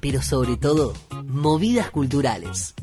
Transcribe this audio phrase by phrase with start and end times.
[0.00, 0.94] Pero sobre todo,
[1.26, 2.74] movidas culturales.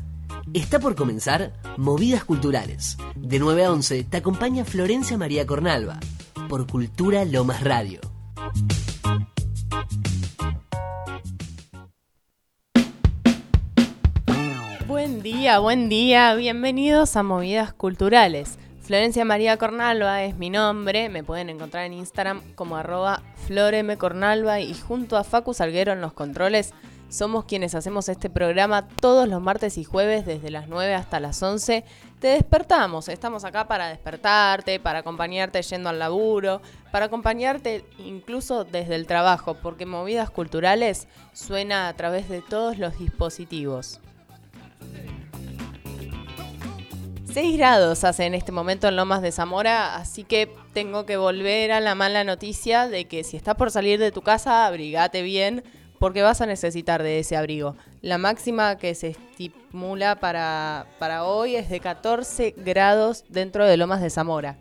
[0.52, 2.96] Está por comenzar Movidas Culturales.
[3.16, 5.98] De 9 a 11 te acompaña Florencia María Cornalva
[6.48, 8.11] por Cultura Lomas Radio.
[15.42, 18.58] Buen día, bienvenidos a Movidas Culturales.
[18.80, 24.72] Florencia María Cornalva es mi nombre, me pueden encontrar en Instagram como arroba floremcornalva y
[24.72, 26.72] junto a Facu Salguero en los controles
[27.08, 31.42] somos quienes hacemos este programa todos los martes y jueves desde las 9 hasta las
[31.42, 31.84] 11.
[32.20, 38.94] Te despertamos, estamos acá para despertarte, para acompañarte yendo al laburo, para acompañarte incluso desde
[38.94, 44.00] el trabajo, porque Movidas Culturales suena a través de todos los dispositivos.
[47.32, 51.72] 6 grados hace en este momento en Lomas de Zamora, así que tengo que volver
[51.72, 55.64] a la mala noticia de que si estás por salir de tu casa, abrigate bien
[55.98, 57.74] porque vas a necesitar de ese abrigo.
[58.02, 64.02] La máxima que se estimula para, para hoy es de 14 grados dentro de Lomas
[64.02, 64.58] de Zamora.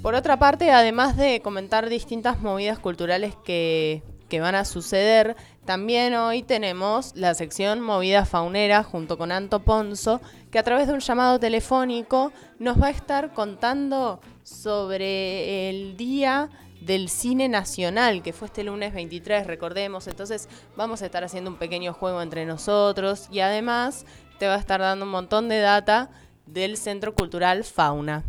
[0.00, 6.14] Por otra parte, además de comentar distintas movidas culturales que, que van a suceder, también
[6.14, 10.20] hoy tenemos la sección Movida Faunera junto con Anto Ponzo,
[10.50, 16.50] que a través de un llamado telefónico nos va a estar contando sobre el día
[16.82, 20.06] del cine nacional, que fue este lunes 23, recordemos.
[20.06, 24.04] Entonces vamos a estar haciendo un pequeño juego entre nosotros y además
[24.38, 26.10] te va a estar dando un montón de data
[26.46, 28.22] del Centro Cultural Fauna.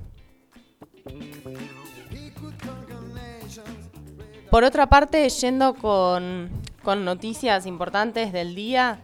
[4.50, 6.50] Por otra parte, yendo con,
[6.94, 9.02] noticias importantes del día,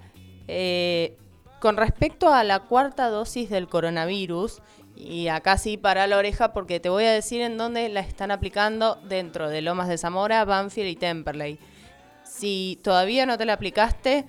[0.48, 1.18] eh,
[1.60, 4.62] con respecto a la cuarta dosis del coronavirus,
[4.96, 8.30] y acá sí para la oreja porque te voy a decir en dónde la están
[8.30, 11.60] aplicando dentro de Lomas de Zamora, Banfield y Temperley.
[12.24, 14.26] Si todavía no te la aplicaste,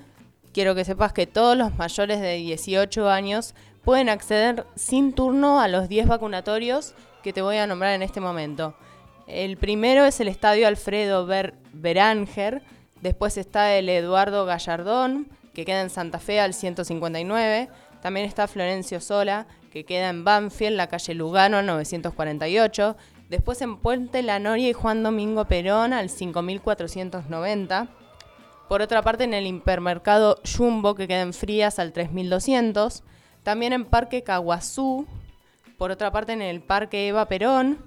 [0.52, 5.68] quiero que sepas que todos los mayores de 18 años pueden acceder sin turno a
[5.68, 8.74] los 10 vacunatorios que te voy a nombrar en este momento.
[9.26, 12.62] El primero es el Estadio Alfredo Ber Beranger,
[13.02, 17.68] después está el Eduardo Gallardón, que queda en Santa Fe al 159,
[18.02, 22.96] también está Florencio Sola, que queda en Banfield, la calle Lugano 948.
[23.30, 27.88] Después en Puente La Noria y Juan Domingo Perón al 5490.
[28.68, 33.04] Por otra parte en el hipermercado Jumbo que queda en Frías al 3200.
[33.44, 35.06] También en Parque Caguazú.
[35.78, 37.78] Por otra parte en el Parque Eva Perón.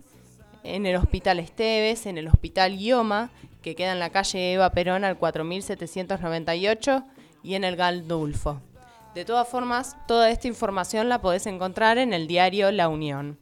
[0.64, 3.30] En el Hospital Esteves, en el Hospital Ioma,
[3.66, 7.04] que queda en la calle Eva Perón al 4798.
[7.42, 8.62] Y en el Galdulfo.
[9.16, 13.40] De todas formas, toda esta información la podés encontrar en el diario La Unión.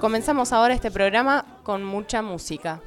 [0.00, 2.80] Comenzamos ahora este programa con mucha música.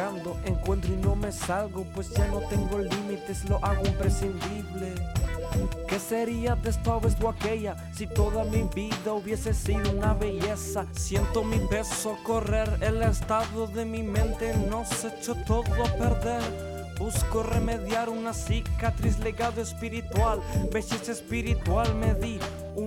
[0.00, 4.94] Llegando, encuentro y no me salgo, pues ya no tengo límites, lo hago imprescindible.
[5.86, 10.86] ¿Qué sería de esta vez o aquella si toda mi vida hubiese sido una belleza?
[10.92, 16.94] Siento mi peso correr, el estado de mi mente nos echó todo a perder.
[16.98, 20.40] Busco remediar una cicatriz, legado espiritual,
[20.72, 22.38] belleza espiritual me di.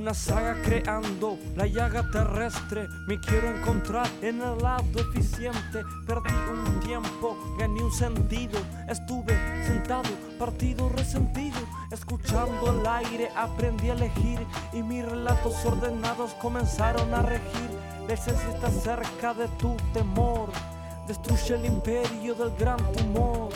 [0.03, 2.89] Una saga creando la llaga terrestre.
[3.07, 5.81] Me quiero encontrar en el lado eficiente.
[6.05, 8.59] Perdí un tiempo, gané un sentido.
[8.89, 9.33] Estuve
[9.65, 11.57] sentado, partido, resentido.
[11.89, 14.45] Escuchando el aire, aprendí a elegir.
[14.73, 17.69] Y mis relatos ordenados comenzaron a regir.
[18.05, 20.49] La está cerca de tu temor.
[21.07, 23.47] Destruye el imperio del gran tumor.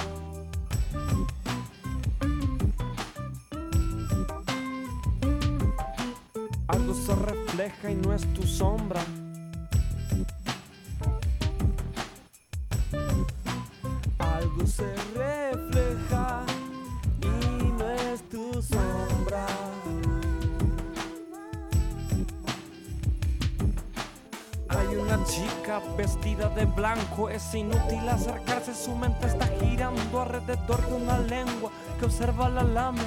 [25.98, 32.06] Vestida de blanco, es inútil acercarse, su mente está girando alrededor de una lengua que
[32.06, 33.02] observa la lame.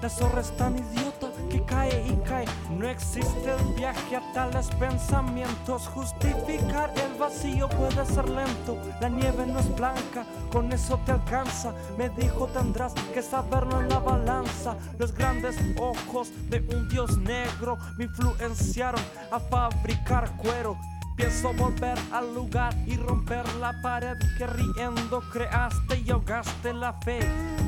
[0.00, 2.44] La zorra es tan idiota que cae y cae.
[2.70, 5.88] No existe el viaje a tales pensamientos.
[5.88, 8.76] Justificar el vacío puede ser lento.
[9.00, 11.72] La nieve no es blanca, con eso te alcanza.
[11.96, 14.76] Me dijo tendrás que saberlo en la balanza.
[14.98, 19.00] Los grandes ojos de un dios negro me influenciaron
[19.32, 20.76] a fabricar cuero.
[21.16, 27.20] Pienso volver al lugar y romper la pared que riendo creaste y ahogaste la fe.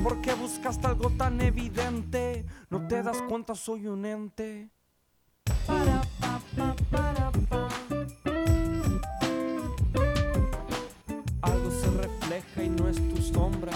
[0.05, 2.45] Porque buscaste algo tan evidente.
[2.69, 4.69] No te das cuenta, soy un ente.
[11.40, 13.73] Algo se refleja y no es tu sombra.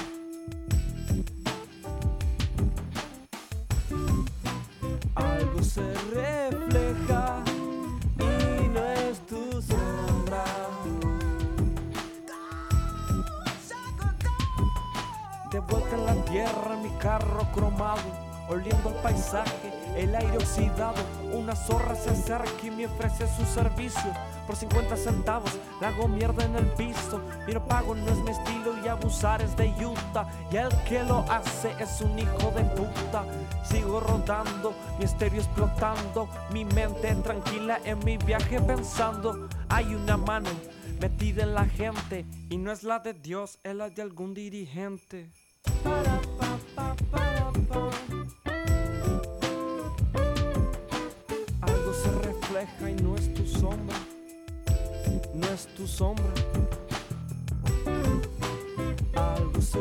[5.15, 6.52] Algo se refleja
[16.45, 18.03] la mi carro cromado,
[18.49, 21.03] oliendo el paisaje, el aire oxidado.
[21.33, 24.13] Una zorra se acerca y me ofrece su servicio.
[24.47, 27.21] Por 50 centavos, le hago mierda en el piso.
[27.47, 30.29] Mi pago no es mi estilo y abusar es de Utah.
[30.51, 33.25] Y el que lo hace es un hijo de puta.
[33.65, 36.29] Sigo rodando, mi estéreo explotando.
[36.53, 39.49] Mi mente tranquila en mi viaje pensando.
[39.69, 40.51] Hay una mano
[41.01, 42.27] metida en la gente.
[42.51, 45.31] Y no es la de Dios, es la de algún dirigente.
[52.63, 53.97] Y no es tu sombra.
[55.35, 56.33] No es tu sombra.
[59.15, 59.81] Algo se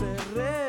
[0.00, 0.67] Algo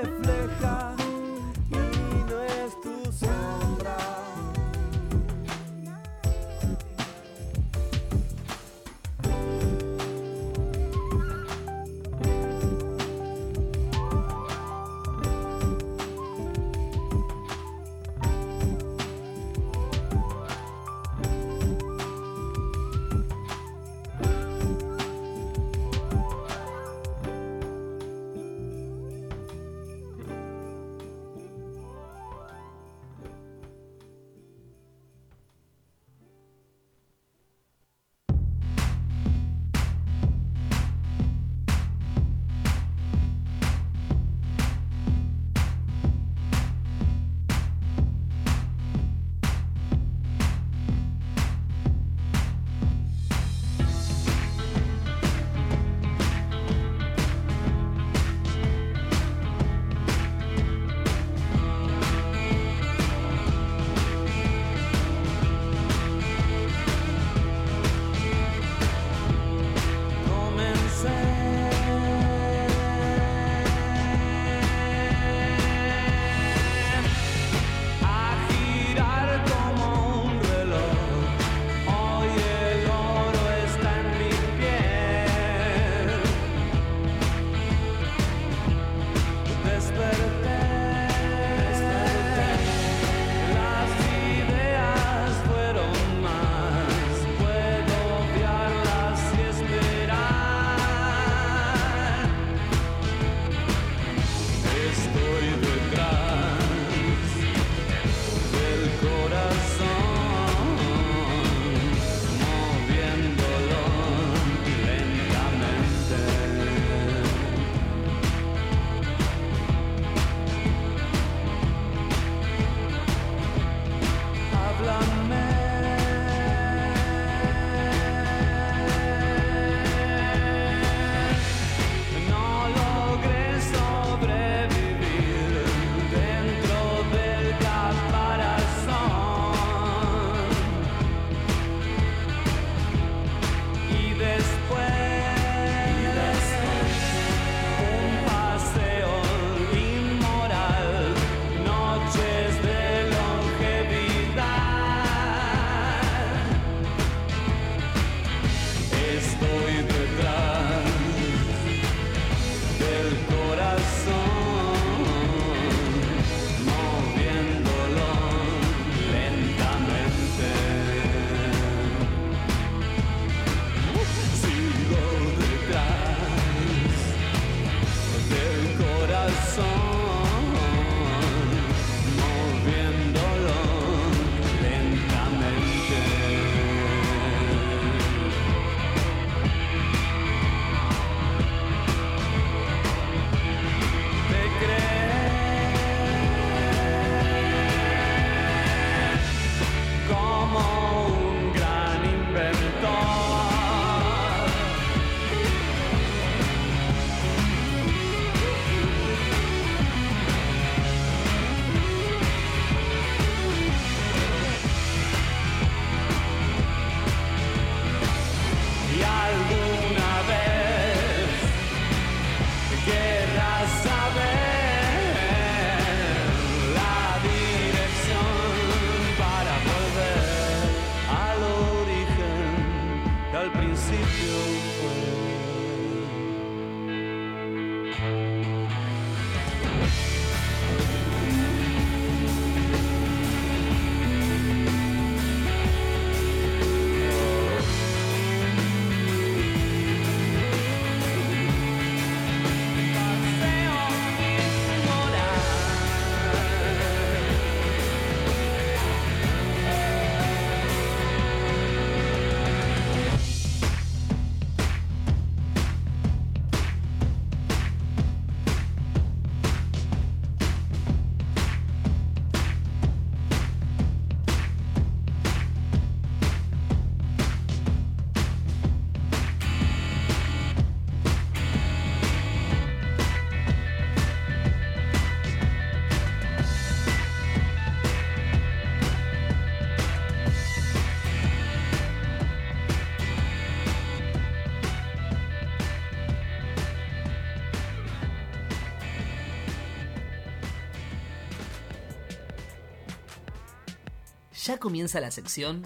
[304.49, 305.61] Ya comienza la sección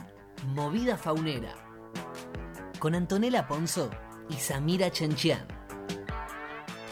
[0.47, 1.55] Movida Faunera
[2.79, 3.89] con Antonella Ponzo
[4.29, 5.47] y Samira Chenchian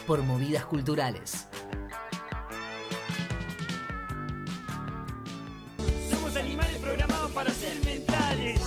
[0.07, 1.49] por Movidas Culturales.
[6.09, 8.61] Somos animales programados para ser mentales.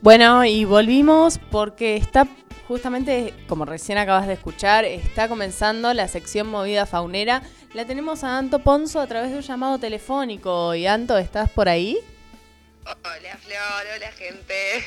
[0.00, 2.28] Bueno, y volvimos porque está
[2.68, 7.42] justamente, como recién acabas de escuchar, está comenzando la sección movida faunera.
[7.74, 10.74] La tenemos a Anto Ponzo a través de un llamado telefónico.
[10.74, 11.98] Y Anto, ¿estás por ahí?
[12.84, 14.84] Hola Flor, hola gente.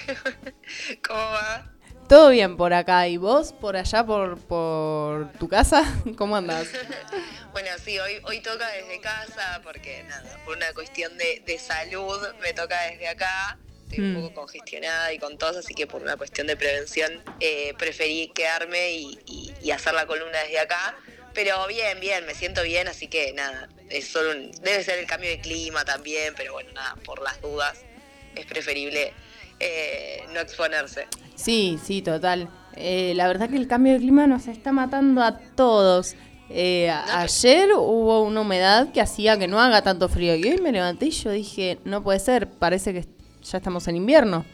[1.07, 1.69] ¿Cómo va?
[2.09, 3.07] Todo bien por acá.
[3.07, 5.83] ¿Y vos por allá, por, por tu casa?
[6.17, 6.67] ¿Cómo andás?
[7.53, 12.19] Bueno, sí, hoy, hoy toca desde casa porque nada, por una cuestión de, de salud
[12.41, 13.59] me toca desde acá.
[13.83, 14.15] Estoy un Mm.
[14.23, 18.93] poco congestionada y con tos, así que por una cuestión de prevención eh, preferí quedarme
[18.93, 20.95] y, y- y hacer la columna desde acá.
[21.33, 25.05] Pero bien, bien, me siento bien, así que nada, es solo un- debe ser el
[25.07, 27.79] cambio de clima también, pero bueno, nada, por las dudas
[28.35, 29.13] es preferible
[29.59, 31.07] eh, no exponerse.
[31.35, 32.49] Sí, sí, total.
[32.75, 36.15] Eh, la verdad que el cambio de clima nos está matando a todos.
[36.49, 40.35] Eh, pero- ayer hubo una humedad que hacía que no haga tanto frío.
[40.35, 43.05] Y hoy me levanté y yo dije, no puede ser, parece que
[43.43, 44.45] ya estamos en invierno.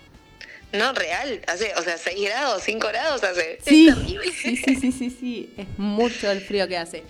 [0.71, 3.59] No, real, hace, o sea, 6 grados, 5 grados hace.
[3.65, 4.31] Sí, terrible.
[4.41, 7.03] sí, sí, sí, sí, sí, es mucho el frío que hace.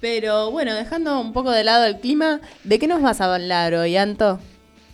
[0.00, 3.74] Pero bueno, dejando un poco de lado el clima, ¿de qué nos vas a hablar
[3.74, 4.40] hoy, Anto?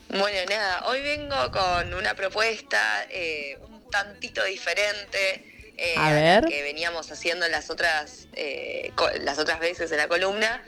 [0.08, 6.62] Bueno, nada, hoy vengo con una propuesta eh, un tantito diferente eh, A la que
[6.62, 10.62] veníamos haciendo en las otras, eh, las otras veces en la columna.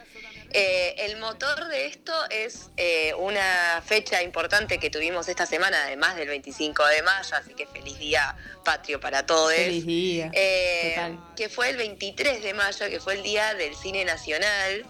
[0.55, 6.17] Eh, el motor de esto es eh, una fecha importante que tuvimos esta semana, además
[6.17, 9.55] del 25 de mayo, así que feliz día patrio para todos.
[9.55, 10.31] Feliz día.
[10.35, 14.85] Eh, que fue el 23 de mayo, que fue el día del cine nacional.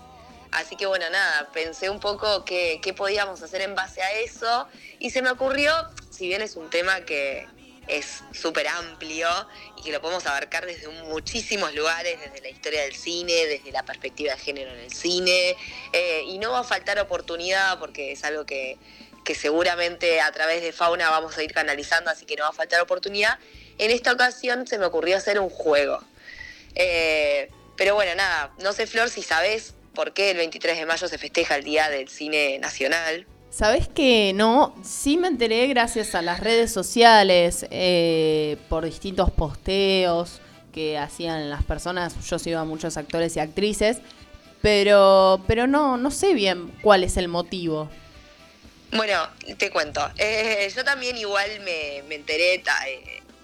[0.51, 4.69] Así que bueno, nada, pensé un poco qué, qué podíamos hacer en base a eso
[4.99, 5.73] y se me ocurrió,
[6.11, 7.47] si bien es un tema que
[7.93, 9.29] es súper amplio
[9.77, 13.85] y que lo podemos abarcar desde muchísimos lugares, desde la historia del cine, desde la
[13.85, 15.57] perspectiva de género en el cine,
[15.93, 18.79] eh, y no va a faltar oportunidad porque es algo que,
[19.25, 22.55] que seguramente a través de Fauna vamos a ir canalizando, así que no va a
[22.55, 23.39] faltar oportunidad.
[23.79, 26.03] En esta ocasión se me ocurrió hacer un juego.
[26.75, 31.09] Eh, pero bueno, nada, no sé Flor si sabes por qué el 23 de mayo
[31.09, 33.27] se festeja el Día del Cine Nacional.
[33.53, 34.75] ¿Sabes que no?
[34.83, 40.41] Sí me enteré gracias a las redes sociales, eh, por distintos posteos
[40.73, 42.15] que hacían las personas.
[42.27, 43.99] Yo sigo a muchos actores y actrices,
[44.63, 47.91] pero, pero no, no sé bien cuál es el motivo.
[48.93, 50.01] Bueno, te cuento.
[50.17, 52.63] Eh, yo también igual me, me enteré, eh,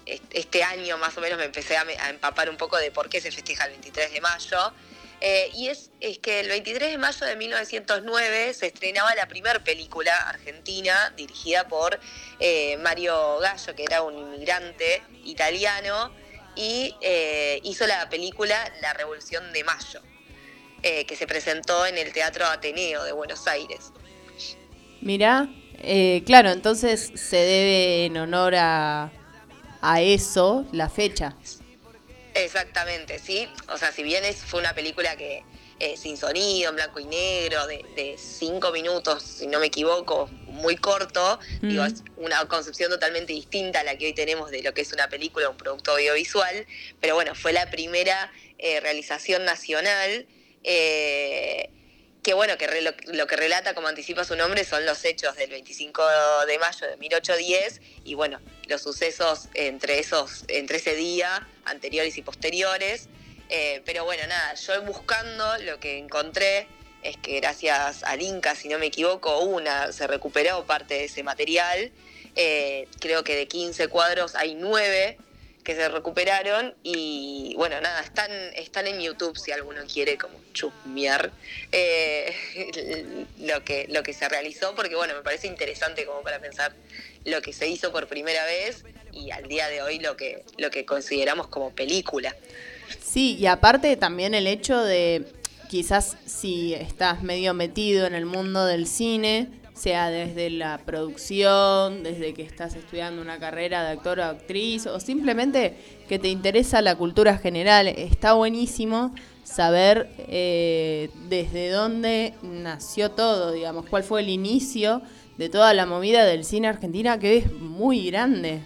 [0.07, 3.09] est- este año más o menos me empecé a, a empapar un poco de por
[3.09, 4.57] qué se festeja el 23 de mayo.
[5.21, 9.61] Eh, y es, es que el 23 de mayo de 1909 se estrenaba la primera
[9.61, 11.99] película argentina dirigida por
[12.39, 16.11] eh, Mario Gallo, que era un inmigrante italiano,
[16.55, 20.01] y eh, hizo la película La Revolución de Mayo,
[20.81, 23.91] que se presentó en el Teatro Ateneo de Buenos Aires.
[25.01, 25.49] Mirá,
[26.25, 29.11] claro, entonces se debe en honor a,
[29.81, 31.35] a eso la fecha.
[32.33, 33.47] Exactamente, sí.
[33.69, 35.43] O sea, si bien es, fue una película que
[35.79, 40.27] eh, sin sonido, en blanco y negro, de, de cinco minutos, si no me equivoco,
[40.47, 41.87] muy corto, digo, Mm.
[41.87, 45.07] es una concepción totalmente distinta a la que hoy tenemos de lo que es una
[45.07, 46.65] película, un producto audiovisual,
[46.99, 50.27] pero bueno, fue la primera eh, realización nacional.
[50.65, 51.69] eh,
[52.23, 55.35] que bueno, que re- lo, lo que relata, como anticipa su nombre, son los hechos
[55.37, 56.03] del 25
[56.47, 62.21] de mayo de 1810 y bueno, los sucesos entre esos, entre ese día, anteriores y
[62.21, 63.07] posteriores.
[63.49, 66.67] Eh, pero bueno, nada, yo buscando lo que encontré
[67.01, 71.23] es que gracias al Inca, si no me equivoco, una se recuperó parte de ese
[71.23, 71.91] material.
[72.35, 75.17] Eh, creo que de 15 cuadros hay 9
[75.69, 81.29] que se recuperaron y bueno, nada, están, están en YouTube si alguno quiere como chusmear
[81.71, 82.33] eh,
[83.41, 86.73] lo, que, lo que se realizó, porque bueno, me parece interesante como para pensar
[87.23, 90.71] lo que se hizo por primera vez y al día de hoy lo que, lo
[90.71, 92.35] que consideramos como película.
[92.99, 95.23] Sí, y aparte también el hecho de
[95.69, 102.33] quizás si estás medio metido en el mundo del cine, sea desde la producción, desde
[102.33, 105.75] que estás estudiando una carrera de actor o actriz, o simplemente
[106.09, 113.85] que te interesa la cultura general, está buenísimo saber eh, desde dónde nació todo, digamos,
[113.85, 115.01] cuál fue el inicio
[115.37, 118.59] de toda la movida del cine argentina, que es muy grande.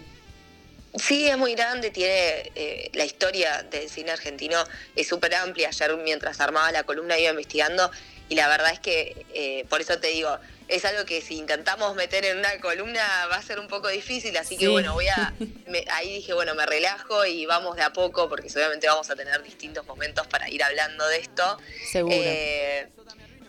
[0.95, 4.58] Sí, es muy grande, tiene eh, la historia del cine argentino
[4.95, 5.69] es súper amplia.
[5.69, 7.89] Ayer mientras armaba la columna iba investigando
[8.30, 11.95] y la verdad es que, eh, por eso te digo, es algo que si intentamos
[11.95, 14.71] meter en una columna va a ser un poco difícil, así que Sí.
[14.71, 15.34] bueno, voy a,
[15.67, 19.15] me- ahí dije, bueno, me relajo y vamos de a poco, porque seguramente vamos a
[19.15, 21.58] tener distintos momentos para ir hablando de esto.
[21.91, 22.15] Seguro.
[22.17, 22.88] Eh,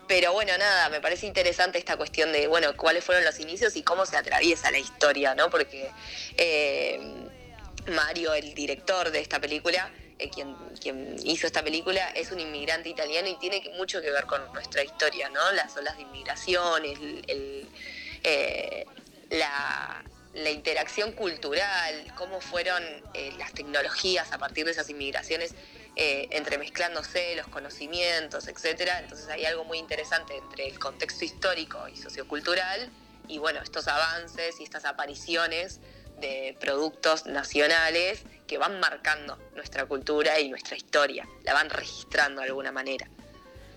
[0.06, 3.82] pero bueno, nada, me parece interesante esta cuestión de, bueno, cuáles fueron los inicios y
[3.82, 5.48] cómo se atraviesa la historia, ¿no?
[5.48, 5.88] Porque
[6.36, 7.00] eh,
[7.86, 12.88] Mario, el director de esta película, eh, quien, quien hizo esta película, es un inmigrante
[12.88, 15.52] italiano y tiene mucho que ver con nuestra historia, ¿no?
[15.52, 17.68] Las olas de inmigración, el- el,
[18.22, 18.86] eh,
[19.30, 22.82] la, la interacción cultural, cómo fueron
[23.14, 25.54] eh, las tecnologías a partir de esas inmigraciones
[25.96, 28.98] eh, entremezclándose, los conocimientos, etcétera.
[28.98, 32.90] Entonces hay algo muy interesante entre el contexto histórico y sociocultural
[33.28, 35.80] y bueno, estos avances y estas apariciones
[36.20, 42.48] de productos nacionales que van marcando nuestra cultura y nuestra historia, la van registrando de
[42.48, 43.08] alguna manera.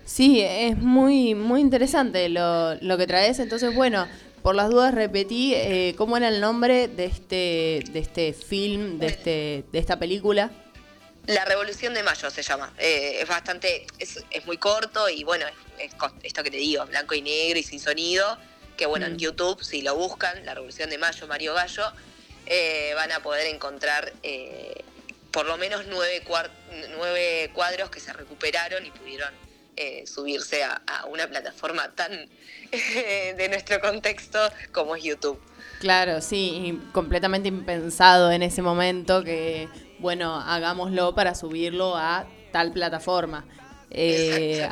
[0.04, 3.38] Sí, es muy, muy interesante lo, lo que traes.
[3.38, 4.08] Entonces, bueno,
[4.42, 9.06] por las dudas repetí eh, cómo era el nombre de este, de este film, de,
[9.06, 10.50] este, de esta película.
[11.26, 12.72] La Revolución de Mayo se llama.
[12.78, 15.44] Eh, es bastante, es, es muy corto y bueno,
[15.78, 18.38] es, esto que te digo, blanco y negro y sin sonido,
[18.78, 19.18] que bueno, en Mm.
[19.18, 21.84] YouTube, si lo buscan, La Revolución de Mayo, Mario Gallo,
[22.50, 24.82] eh, van a poder encontrar eh,
[25.30, 26.22] por lo menos nueve,
[26.96, 29.28] nueve cuadros que se recuperaron y pudieron
[29.76, 32.10] eh, subirse a, a una plataforma tan
[32.70, 34.38] de nuestro contexto
[34.72, 35.38] como es YouTube.
[35.80, 43.44] Claro, sí, completamente impensado en ese momento que, bueno, hagámoslo para subirlo a tal plataforma.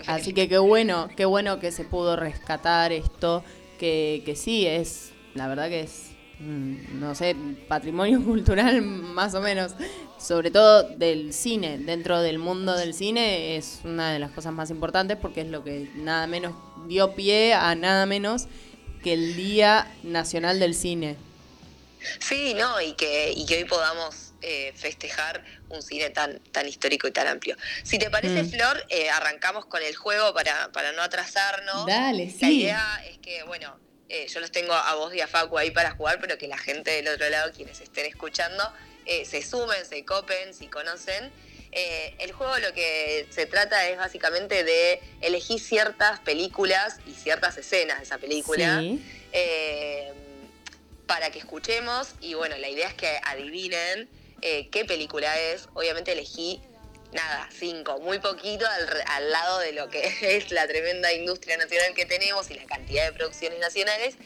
[0.07, 3.45] Así que qué bueno, qué bueno que se pudo rescatar esto,
[3.79, 7.35] que, que sí, es, la verdad que es, no sé,
[7.69, 9.73] patrimonio cultural más o menos,
[10.19, 14.71] sobre todo del cine, dentro del mundo del cine es una de las cosas más
[14.71, 16.55] importantes porque es lo que nada menos
[16.89, 18.47] dio pie a nada menos
[19.03, 21.17] que el Día Nacional del Cine.
[22.21, 27.09] Sí, no, y que, y que hoy podamos eh, festejar un cine tan, tan histórico
[27.09, 27.57] y tan amplio.
[27.83, 28.51] Si te parece, Mm.
[28.51, 31.87] Flor, eh, arrancamos con el juego para, para no atrasarnos.
[31.87, 32.61] Dale, La sí.
[32.61, 33.77] idea es que, bueno,
[34.09, 36.59] eh, yo los tengo a vos y a Facu ahí para jugar, pero que la
[36.59, 38.73] gente del otro lado, quienes estén escuchando,
[39.05, 41.31] eh, se sumen, se copen, si conocen.
[41.73, 47.57] Eh, el juego lo que se trata es básicamente de elegir ciertas películas y ciertas
[47.59, 49.03] escenas de esa película Sí.
[51.07, 54.09] para que escuchemos y bueno, la idea es que adivinen
[54.41, 55.69] qué película es.
[55.75, 56.61] Obviamente elegí,
[57.13, 61.95] nada, cinco, muy poquito al, al lado de lo que es la tremenda industria nacional
[61.95, 64.17] que tenemos y la cantidad de producciones nacionales.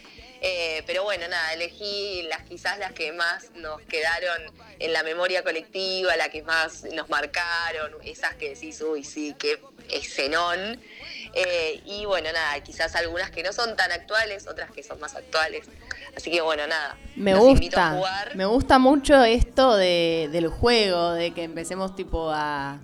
[0.43, 5.43] Eh, pero bueno, nada, elegí las quizás las que más nos quedaron en la memoria
[5.43, 10.81] colectiva, las que más nos marcaron, esas que decís, uy, sí, qué escenón.
[11.35, 15.15] Eh, y bueno, nada, quizás algunas que no son tan actuales, otras que son más
[15.15, 15.67] actuales.
[16.17, 16.97] Así que bueno, nada.
[17.17, 18.37] Me los invito a gusta, jugar.
[18.37, 22.81] me gusta mucho esto de, del juego, de que empecemos tipo a,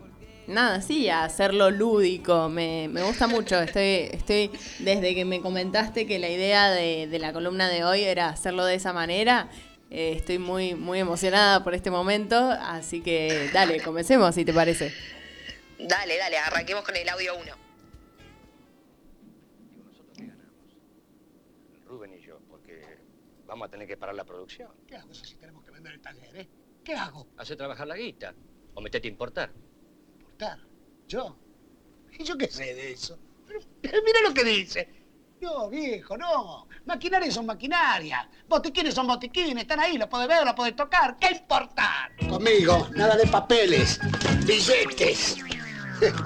[0.47, 6.07] nada, sí, a hacerlo lúdico, me, me gusta mucho, estoy, estoy, desde que me comentaste
[6.07, 9.49] que la idea de, de la columna de hoy era hacerlo de esa manera,
[9.91, 14.93] eh, estoy muy, muy emocionada por este momento, así que dale, comencemos si te parece.
[15.79, 17.53] Dale, dale, arranquemos con el audio 1.
[21.87, 22.83] Rubén y yo, porque
[23.57, 24.71] vamos a tener que parar la producción.
[24.87, 26.47] ¿Qué hago si tenemos que vender el taller, eh?
[26.85, 27.29] ¿Qué hago?
[27.39, 28.35] Hace trabajar la guita
[28.75, 29.51] o metete a importar.
[30.19, 30.59] ¿Importar?
[31.09, 31.39] ¿Yo?
[32.19, 33.19] ¿Y yo qué sé de eso?
[33.47, 35.07] Pero, pero mira lo que dice.
[35.41, 36.69] No, viejo, no.
[36.85, 38.27] Maquinarias son maquinarias.
[38.47, 39.63] Botiquines son botiquines.
[39.63, 41.17] Están ahí, los podés ver, los podés tocar.
[41.19, 42.15] ¿Qué importar?
[42.29, 43.99] Conmigo, nada de papeles.
[44.45, 45.39] Billetes.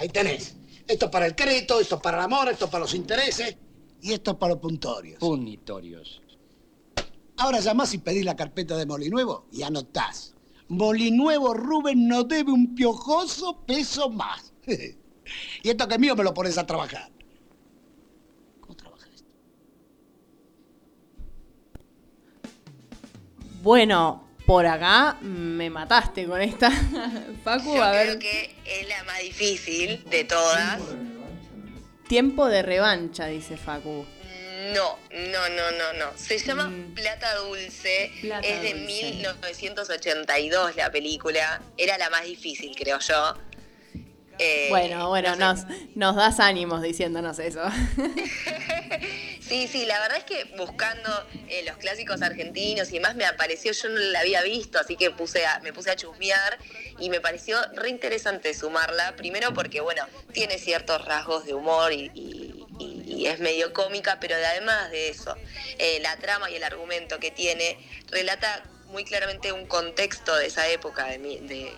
[0.00, 0.56] Ahí tenés.
[0.88, 3.56] Esto para el crédito, esto para el amor, esto para los intereses
[4.04, 5.18] y esto para los puntorios.
[5.18, 6.20] Punitorios.
[7.38, 10.34] Ahora llamás y pedís la carpeta de Molinuevo y anotás.
[10.68, 14.52] Molinuevo Rubén no debe un piojoso peso más.
[14.66, 17.10] y esto que es mío me lo pones a trabajar.
[18.60, 19.32] ¿Cómo trabaja esto?
[23.62, 26.70] Bueno, por acá me mataste con esta,
[27.42, 30.82] Facu, Yo a creo ver, que es la más difícil de todas.
[32.08, 34.06] Tiempo de revancha, dice Facu.
[34.74, 36.12] No, no, no, no, no.
[36.16, 36.94] Se llama Mm.
[36.94, 38.10] Plata Dulce.
[38.22, 38.86] Plata es de Dulce.
[38.86, 41.60] 1982 la película.
[41.76, 43.36] Era la más difícil, creo yo.
[44.38, 45.64] Eh, Bueno, bueno, no sé.
[45.66, 47.62] nos, nos das ánimos diciéndonos eso.
[49.40, 51.10] Sí, Sí, la verdad es que buscando
[51.48, 55.10] eh, los clásicos argentinos y demás me apareció, yo no la había visto, así que
[55.10, 56.58] puse a- me puse a chusmear
[56.98, 59.14] y me pareció re interesante sumarla.
[59.16, 64.18] Primero porque, bueno, tiene ciertos rasgos de humor y, y- y- y es medio cómica,
[64.18, 65.36] pero además de eso,
[65.78, 67.76] eh, la trama y el argumento que tiene
[68.10, 71.70] relata muy claramente un contexto de esa época, de, mi- de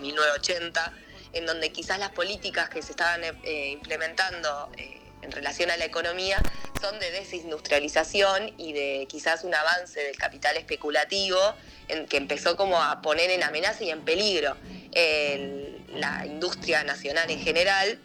[0.00, 0.92] 1980,
[1.32, 5.84] en donde quizás las políticas que se estaban eh, implementando eh, en relación a la
[5.84, 6.40] economía
[6.80, 11.38] son de desindustrialización y de quizás un avance del capital especulativo
[11.88, 14.56] en que empezó como a poner en amenaza y en peligro
[14.92, 17.98] el- la industria nacional en general.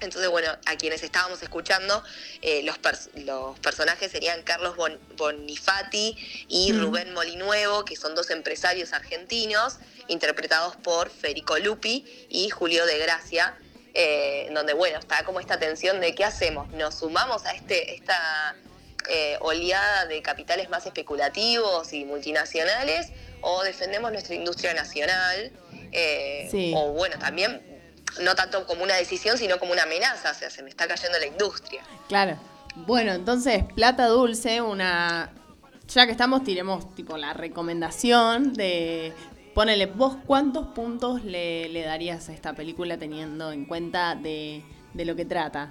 [0.00, 2.02] Entonces, bueno, a quienes estábamos escuchando,
[2.42, 6.16] eh, los, pers- los personajes serían Carlos Bon- Bonifati
[6.48, 6.72] y.
[6.72, 13.56] Rubén Molinuevo, que son dos empresarios argentinos, interpretados por Federico Lupi y Julio de Gracia,
[13.94, 18.56] eh, donde, bueno, está como esta tensión de qué hacemos, nos sumamos a este, esta
[19.08, 23.10] eh, oleada de capitales más especulativos y multinacionales
[23.40, 25.52] o defendemos nuestra industria nacional,
[25.90, 26.72] eh, Sí.
[26.76, 27.60] o bueno, también
[28.20, 31.18] no tanto como una decisión, sino como una amenaza, o sea, se me está cayendo
[31.18, 31.82] la industria.
[32.08, 32.38] Claro.
[32.74, 35.32] Bueno, entonces, Plata Dulce, una.
[35.88, 39.12] Ya que estamos, tiremos tipo la recomendación de.
[39.54, 44.62] Ponele, vos cuántos puntos le, le darías a esta película teniendo en cuenta de,
[44.94, 45.70] de lo que trata.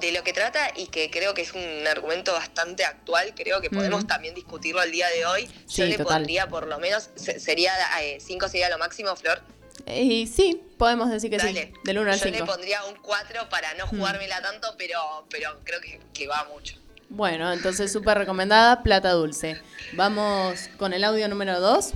[0.00, 3.70] de lo que trata y que creo que es un argumento bastante actual, creo que
[3.70, 5.48] podemos también discutirlo al día de hoy.
[5.68, 6.16] Yo le total.
[6.18, 7.72] pondría por lo menos, se- sería
[8.18, 9.42] 5 sería lo máximo, Flor.
[9.86, 11.66] Y sí, podemos decir que Dale.
[11.66, 12.46] sí, del 1 al Yo le 5.
[12.46, 13.90] pondría un 4 para no Mm.
[13.90, 14.98] jugármela tanto, pero,
[15.30, 16.74] pero creo que, que va mucho.
[17.10, 19.60] Bueno, entonces súper recomendada, Plata Dulce.
[19.94, 21.92] Vamos con el audio número 2.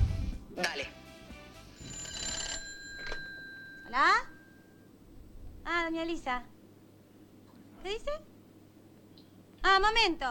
[0.62, 0.86] Dale.
[3.86, 4.12] ¿Hola?
[5.64, 6.42] Ah, doña Elisa.
[7.82, 8.10] ¿Qué dice?
[9.62, 10.26] Ah, momento.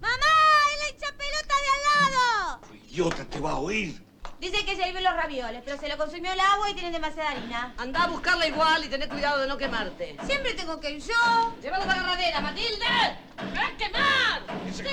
[0.00, 0.32] ¡Mamá!
[0.72, 2.60] ¡Es la hincha pelota de al lado!
[2.90, 4.02] Idiota, te va a oír.
[4.40, 7.30] Dice que se hirvió los ravioles, pero se lo consumió el agua y tienen demasiada
[7.30, 7.74] harina.
[7.78, 10.16] Anda a buscarla igual y tené cuidado de no quemarte.
[10.26, 11.54] Siempre tengo que ir yo.
[11.62, 13.18] ¡Llévalos a la agarradera, Matilde!
[13.52, 14.64] ¡Me va a quemar!
[14.64, 14.84] ¡Que se!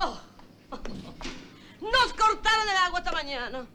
[0.00, 0.20] Oh.
[1.80, 3.66] Nos cortaron el agua esta mañana.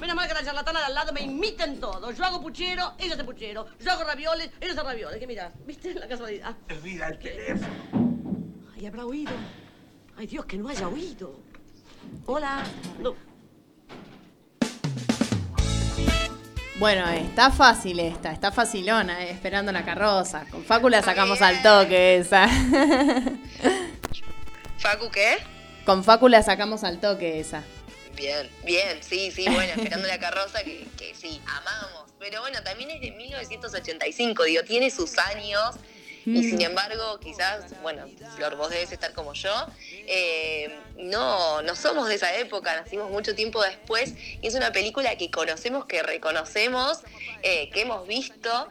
[0.00, 2.10] Menos mal que la charlatana de al lado me imiten todo.
[2.10, 3.66] Yo hago puchero, ellos hacen puchero.
[3.78, 5.18] Yo hago ravioles, ellos hacen ravioles.
[5.20, 5.52] ¿Qué mirás?
[5.64, 6.56] ¿Viste la casualidad?
[6.70, 7.72] Olvida el teléfono.
[8.74, 9.32] Ay, habrá oído.
[10.16, 11.38] Ay, Dios, que no haya oído.
[12.26, 12.64] Hola.
[12.98, 13.14] No.
[16.80, 20.46] Bueno, está fácil esta, está facilona, eh, esperando la carroza.
[20.50, 22.48] Con Facu la sacamos al toque esa.
[24.78, 25.36] Facu, ¿qué?
[25.84, 27.64] Con Facu la sacamos al toque esa.
[28.16, 32.12] Bien, bien, sí, sí, bueno, esperando la carroza, que, que sí, amamos.
[32.18, 35.76] Pero bueno, también es de 1985, digo, tiene sus años.
[36.24, 39.52] Y sin embargo, quizás, bueno, Flor, vos debes estar como yo,
[40.06, 45.16] eh, no, no somos de esa época, nacimos mucho tiempo después, y es una película
[45.16, 47.00] que conocemos, que reconocemos,
[47.42, 48.68] eh, que hemos visto,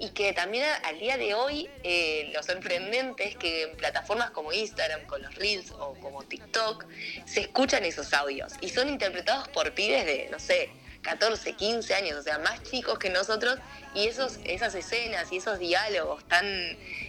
[0.00, 5.06] y que también al día de hoy eh, lo sorprendente que en plataformas como Instagram,
[5.06, 6.86] con los Reels o como TikTok,
[7.26, 10.70] se escuchan esos audios, y son interpretados por pibes de, no sé,
[11.02, 13.58] 14, 15 años, o sea, más chicos que nosotros,
[13.94, 16.46] y esos, esas escenas y esos diálogos tan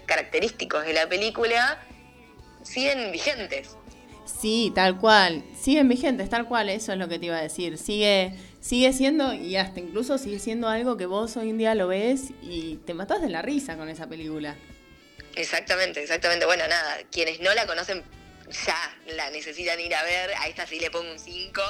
[0.05, 1.81] característicos de la película
[2.61, 3.77] siguen vigentes.
[4.25, 5.43] Sí, tal cual.
[5.59, 7.77] Siguen vigentes, tal cual, eso es lo que te iba a decir.
[7.77, 11.87] Sigue, sigue siendo, y hasta incluso sigue siendo algo que vos hoy en día lo
[11.87, 14.55] ves y te matás de la risa con esa película.
[15.35, 16.45] Exactamente, exactamente.
[16.45, 18.03] Bueno, nada, quienes no la conocen
[18.65, 21.61] ya la necesitan ir a ver, a esta sí le pongo un 5.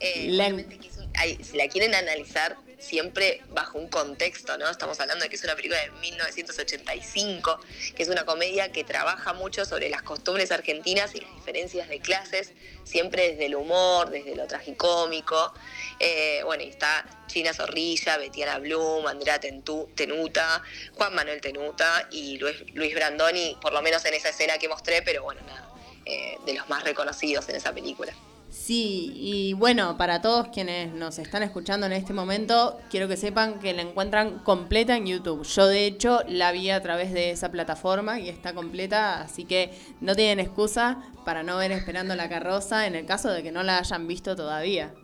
[0.00, 4.68] Eh, La- que un- si la quieren analizar siempre bajo un contexto, ¿no?
[4.68, 7.60] Estamos hablando de que es una película de 1985,
[7.96, 12.00] que es una comedia que trabaja mucho sobre las costumbres argentinas y las diferencias de
[12.00, 12.52] clases,
[12.84, 15.52] siempre desde el humor, desde lo tragicómico.
[15.98, 20.62] Eh, bueno, y está China Zorrilla, Betiana Blum, Andrea Tenuta,
[20.94, 25.02] Juan Manuel Tenuta y Luis, Luis Brandoni, por lo menos en esa escena que mostré,
[25.02, 25.68] pero bueno, nada,
[26.06, 28.14] eh, de los más reconocidos en esa película.
[28.50, 33.60] Sí, y bueno, para todos quienes nos están escuchando en este momento, quiero que sepan
[33.60, 35.44] que la encuentran completa en YouTube.
[35.44, 39.70] Yo de hecho la vi a través de esa plataforma y está completa, así que
[40.00, 43.62] no tienen excusa para no ver esperando la carroza en el caso de que no
[43.62, 44.94] la hayan visto todavía.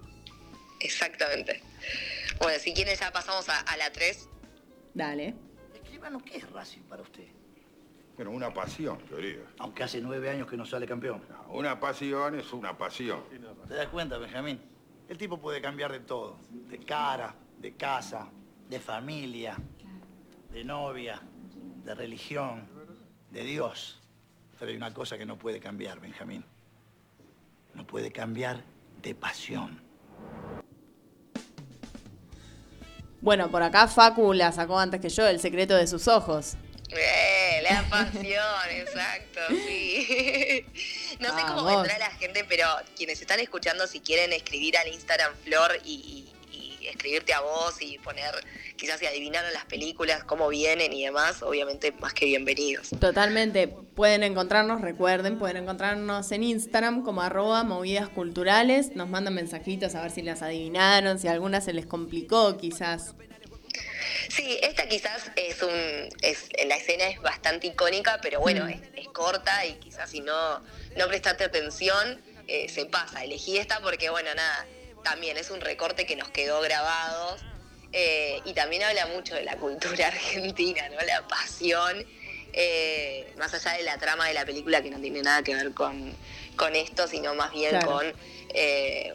[0.81, 1.63] Exactamente.
[2.41, 4.29] Bueno, si quieren ya pasamos a, a la 3.
[4.95, 5.35] Dale.
[5.75, 7.34] Escribano, ¿qué es Racing para usted?
[8.17, 9.45] Pero una pasión, querido.
[9.59, 11.21] Aunque hace nueve años que no sale campeón.
[11.49, 13.21] Una pasión es una pasión.
[13.67, 14.61] ¿Te das cuenta, Benjamín?
[15.09, 16.39] El tipo puede cambiar de todo.
[16.51, 18.29] De cara, de casa,
[18.69, 19.57] de familia,
[20.53, 21.21] de novia,
[21.85, 22.69] de religión,
[23.31, 24.01] de Dios.
[24.59, 26.45] Pero hay una cosa que no puede cambiar, Benjamín.
[27.75, 28.63] No puede cambiar
[29.03, 29.83] de pasión.
[33.21, 36.57] Bueno, por acá Facu la sacó antes que yo, El secreto de sus ojos.
[36.97, 40.65] Eh, la pasión, exacto, sí.
[41.21, 41.83] No sé cómo Vamos.
[41.83, 42.67] vendrá la gente, pero
[42.97, 45.93] quienes están escuchando, si quieren escribir al Instagram Flor y,
[46.53, 48.35] y- y escribirte a vos y poner,
[48.77, 52.91] quizás si adivinaron las películas, cómo vienen y demás, obviamente más que bienvenidos.
[53.01, 53.69] Totalmente.
[53.69, 58.95] Pueden encontrarnos, recuerden, pueden encontrarnos en Instagram como arroba movidas culturales.
[58.97, 63.15] Nos mandan mensajitos a ver si las adivinaron, si alguna se les complicó quizás.
[64.29, 66.09] Sí, esta quizás es un.
[66.23, 68.71] Es, la escena es bastante icónica, pero bueno, Mm.
[68.71, 70.61] es, es corta y quizás si no,
[70.97, 73.25] no prestaste atención, eh, se pasa.
[73.25, 74.67] Elegí esta porque, bueno, nada,
[75.03, 77.37] también es un recorte que nos quedó grabado
[77.93, 81.01] eh, y también habla mucho de la cultura argentina, ¿no?
[81.03, 82.05] La pasión,
[82.53, 85.73] eh, más allá de la trama de la película que no tiene nada que ver
[85.75, 86.15] con,
[86.57, 87.87] con esto, sino más bien Claro.
[87.91, 88.15] con.
[88.55, 89.15] eh,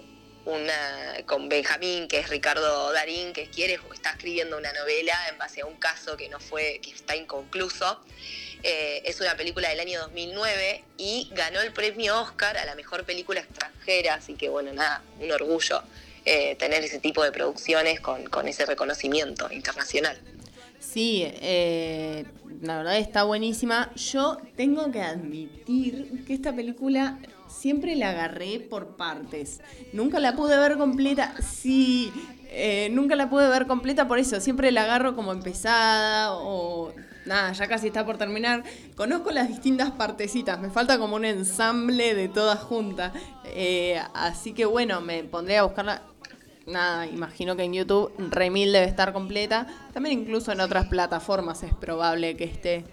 [1.25, 5.65] con Benjamín, que es Ricardo Darín, que quiere está escribiendo una novela en base a
[5.65, 7.99] un caso que no fue, que está inconcluso.
[8.63, 13.05] Eh, es una película del año 2009 y ganó el premio Oscar a la mejor
[13.05, 15.81] película extranjera, así que bueno, nada, un orgullo
[16.25, 20.17] eh, tener ese tipo de producciones con, con ese reconocimiento internacional.
[20.79, 22.25] Sí, eh,
[22.61, 23.91] la verdad está buenísima.
[23.95, 27.19] Yo tengo que admitir que esta película
[27.49, 29.61] siempre la agarré por partes.
[29.93, 31.33] Nunca la pude ver completa.
[31.41, 32.13] Sí,
[32.51, 34.39] eh, nunca la pude ver completa por eso.
[34.39, 36.93] Siempre la agarro como empezada o
[37.25, 38.63] nada, ya casi está por terminar.
[38.95, 40.59] Conozco las distintas partecitas.
[40.59, 43.13] Me falta como un ensamble de todas juntas.
[43.45, 46.03] Eh, así que bueno, me pondré a buscarla
[46.65, 49.67] nada, imagino que en YouTube Remil debe estar completa.
[49.93, 52.85] También incluso en otras plataformas es probable que esté.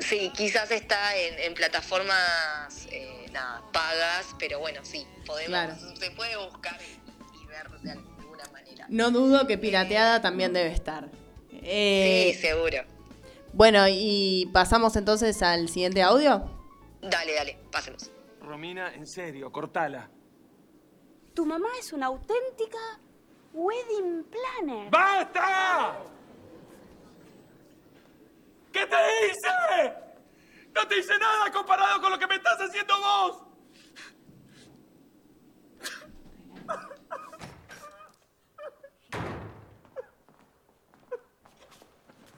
[0.00, 5.74] Sí, quizás está en, plataformas eh, nada, pagas, pero bueno, sí, podemos, Claro.
[5.96, 8.86] se puede buscar y, y ver de alguna manera.
[8.88, 11.08] No dudo que pirateada también debe estar.
[11.52, 12.78] Eh, Sí, seguro.
[13.52, 16.48] Bueno, y pasamos entonces al siguiente audio.
[17.00, 18.10] Dale, dale, pasemos.
[18.42, 20.08] Romina, en serio, cortala.
[21.34, 22.78] Tu mamá es una auténtica
[23.52, 24.90] wedding planner.
[24.90, 25.96] ¡Basta!
[28.72, 29.94] ¿Qué te hice?
[30.78, 33.42] No te hice nada comparado con lo que me estás haciendo vos.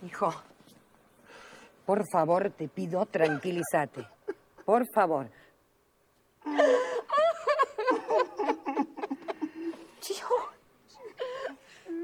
[0.07, 0.35] Hijo,
[1.85, 4.09] por favor, te pido tranquilízate.
[4.65, 5.31] Por favor.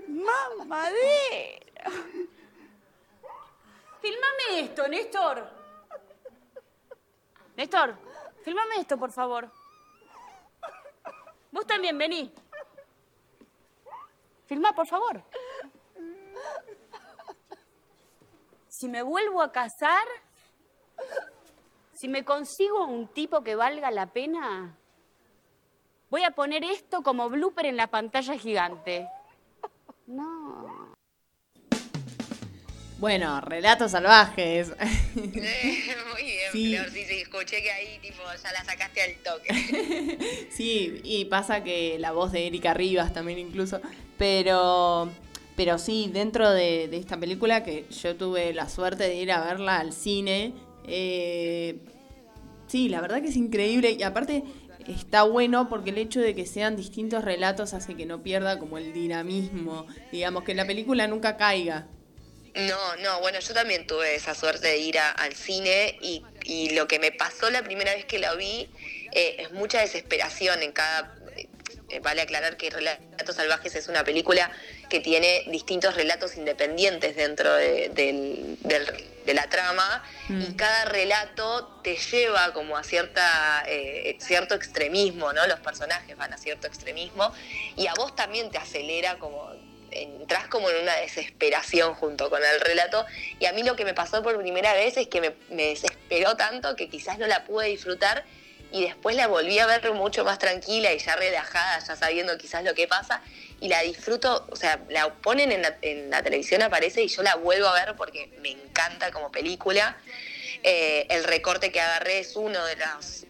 [0.06, 1.90] ¡Mamadera!
[4.02, 5.55] Filmame esto, Néstor.
[7.56, 7.96] Néstor,
[8.42, 9.50] filmame esto, por favor.
[11.50, 12.32] Vos también, vení.
[14.46, 15.22] Filma, por favor.
[18.68, 20.06] Si me vuelvo a casar,
[21.94, 24.76] si me consigo un tipo que valga la pena,
[26.10, 29.08] voy a poner esto como blooper en la pantalla gigante.
[30.06, 30.45] No.
[32.98, 34.72] Bueno, relatos salvajes.
[35.14, 36.74] Muy bien, Sí.
[36.76, 40.18] Flor, sí, sí, escuché que ahí tipo ya la sacaste al toque.
[40.50, 43.80] Sí, y pasa que la voz de Erika Rivas también incluso,
[44.16, 45.10] pero,
[45.56, 49.44] pero sí, dentro de, de esta película que yo tuve la suerte de ir a
[49.44, 50.54] verla al cine,
[50.86, 51.76] eh,
[52.68, 54.44] sí, la verdad que es increíble y aparte
[54.86, 58.78] está bueno porque el hecho de que sean distintos relatos hace que no pierda como
[58.78, 61.88] el dinamismo, digamos, que la película nunca caiga.
[62.56, 66.70] No, no, bueno, yo también tuve esa suerte de ir a- al cine y, y
[66.70, 68.68] lo que me pasó la primera vez que la vi
[69.12, 71.14] eh, es mucha desesperación en cada...
[71.88, 74.50] eh, vale aclarar que Relatos Salvajes es una película
[74.88, 81.80] que tiene distintos relatos independientes dentro de, del- del- de la trama y cada relato
[81.82, 85.46] te lleva como a cierta eh, cierto extremismo, ¿no?
[85.48, 87.32] Los personajes van a cierto extremismo
[87.76, 89.52] y a vos también te acelera como
[90.02, 93.04] entras como en una desesperación junto con el relato
[93.38, 96.76] y a mí lo que me pasó por primera vez es que me, desesperó tanto
[96.76, 98.24] que quizás no la pude disfrutar
[98.72, 102.64] y después la volví a ver mucho más tranquila y ya relajada, ya sabiendo quizás
[102.64, 103.22] lo que pasa
[103.60, 107.68] y la disfruto, o sea, la ponen en la, televisión, aparece y yo la vuelvo
[107.68, 109.96] a ver porque me encanta como película.
[110.62, 113.26] Eh, el recorte que agarré es uno de las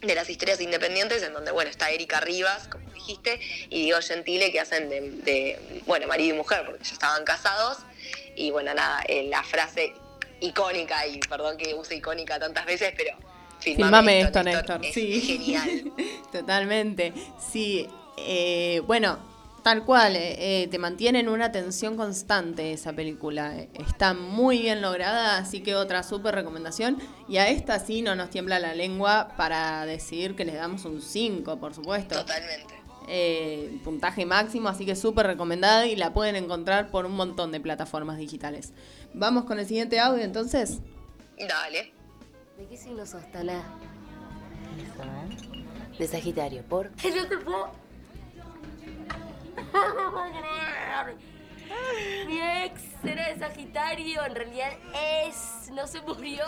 [0.00, 2.68] de las historias independientes en donde bueno está Erika Rivas
[3.06, 3.40] dijiste
[3.70, 7.78] y Diego Gentile que hacen de, de, bueno marido y mujer porque ya estaban casados
[8.36, 9.92] y bueno nada eh, la frase
[10.40, 13.16] icónica y perdón que use icónica tantas veces pero
[13.60, 14.84] Filmame esto, Néstor.
[14.84, 15.20] es Sí.
[15.22, 15.92] genial.
[16.32, 17.14] Totalmente.
[17.50, 17.88] Sí.
[18.18, 19.18] eh, bueno,
[19.62, 20.16] tal cual.
[20.16, 23.54] eh, eh, te mantienen una tensión constante esa película.
[23.88, 26.98] Está muy bien lograda, así que otra súper recomendación.
[27.26, 31.00] Y a esta sí no nos tiembla la lengua para decir que les damos un
[31.00, 32.16] 5, por supuesto.
[32.16, 32.74] Totalmente.
[33.06, 37.60] Eh, puntaje máximo, así que súper recomendada y la pueden encontrar por un montón de
[37.60, 38.72] plataformas digitales.
[39.12, 40.80] Vamos con el siguiente audio entonces.
[41.38, 41.92] Dale.
[42.56, 43.62] ¿De qué signo sos, Tana?
[45.98, 46.90] De Sagitario, ¿por?
[46.92, 47.70] Que no te puedo.
[49.72, 51.33] No lo puedo creer.
[52.26, 54.72] Mi ex era de Sagitario, en realidad
[55.24, 56.44] es, no se murió.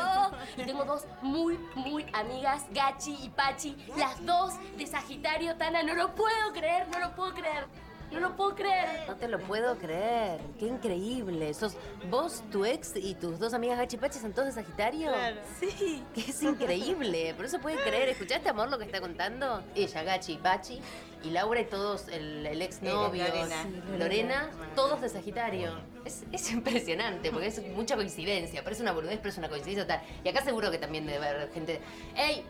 [0.57, 5.95] Y tengo dos muy, muy amigas, Gachi y Pachi, las dos de Sagitario, Tana, no
[5.95, 7.67] lo puedo creer, no lo puedo creer.
[8.13, 9.07] No lo puedo creer.
[9.09, 10.41] No te lo puedo creer.
[10.59, 11.53] Qué increíble.
[11.55, 11.77] Sos
[12.09, 15.09] vos, tu ex y tus dos amigas Gachi Pachi son todos de Sagitario.
[15.13, 15.37] Claro.
[15.61, 16.03] Sí.
[16.15, 17.35] Que es increíble.
[17.35, 18.09] Por eso puede creer.
[18.09, 19.63] ¿Escuchaste, amor, lo que está contando?
[19.75, 20.81] Ella, Gachi y Pachi.
[21.25, 23.25] Y Laura y todos, el, el exnovio.
[23.25, 23.47] Eh,
[23.99, 24.51] Lorena.
[24.53, 25.77] sí, todos de Sagitario.
[26.05, 28.63] Es, es impresionante porque es mucha coincidencia.
[28.63, 30.03] Parece una boludez, pero es una coincidencia total.
[30.23, 31.81] Y acá seguro que también debe haber gente.
[32.17, 32.45] ¡Ey!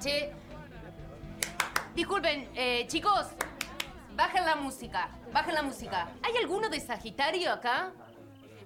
[0.00, 0.32] Che.
[1.94, 3.26] Disculpen, eh, chicos.
[4.20, 6.06] Bajen la música, bajen la música.
[6.22, 7.90] ¿Hay alguno de Sagitario acá?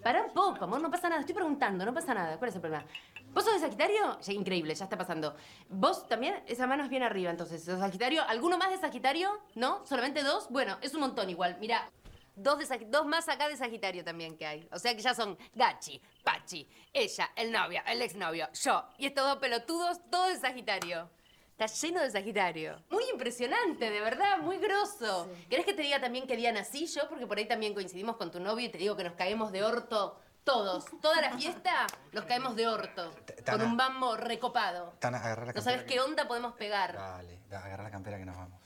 [0.03, 1.21] Para un poco, amor, no pasa nada.
[1.21, 2.37] Estoy preguntando, no pasa nada.
[2.39, 2.85] ¿Cuál es el problema?
[3.33, 4.19] ¿Vos sos de Sagitario?
[4.31, 5.37] Increíble, ya está pasando.
[5.69, 6.43] ¿Vos también?
[6.49, 7.63] Esa mano es bien arriba, entonces.
[7.63, 8.25] ¿Sos Sagitario?
[8.27, 9.31] ¿Alguno más de Sagitario?
[9.55, 9.87] ¿No?
[9.87, 10.49] ¿Solamente dos?
[10.51, 11.57] Bueno, es un montón igual.
[11.61, 11.89] Mira,
[12.35, 14.69] dos, dos más acá de Sagitario también que hay.
[14.73, 18.85] O sea que ya son Gachi, Pachi, ella, el novio, el exnovio, yo.
[18.99, 21.09] Y estos dos pelotudos, todos de Sagitario.
[21.57, 22.83] Está lleno de Sagitario.
[22.91, 25.29] Muy impresionante, de verdad, muy grosso.
[25.49, 27.09] ¿Querés que te diga también qué día nací yo?
[27.09, 29.63] Porque por ahí también coincidimos con tu novio y te digo que nos caemos de
[29.63, 30.85] orto todos.
[31.01, 33.15] Toda la fiesta nos caemos de orto.
[33.49, 34.95] Con un bambo recopado.
[34.99, 35.77] Tana, agarra la No campera.
[35.77, 36.95] sabes qué onda podemos pegar.
[36.97, 38.61] Dale, da- agarra la campera que nos vamos.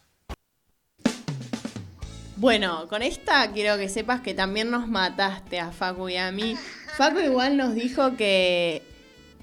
[2.37, 6.57] Bueno, con esta quiero que sepas que también nos mataste a Facu y a mí.
[6.97, 8.83] Facu igual nos dijo que,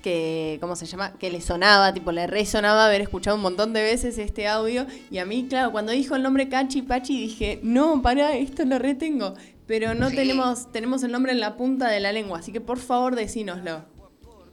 [0.06, 1.18] que, ¿cómo se llama?
[1.18, 4.86] Que le sonaba, tipo, le resonaba haber escuchado un montón de veces este audio.
[5.10, 8.78] Y a mí, claro, cuando dijo el nombre Cachi Pachi dije, no, pará, esto lo
[8.78, 9.34] retengo.
[9.66, 10.16] Pero no Sí.
[10.16, 13.84] tenemos, tenemos el nombre en la punta de la lengua, así que por favor decínoslo.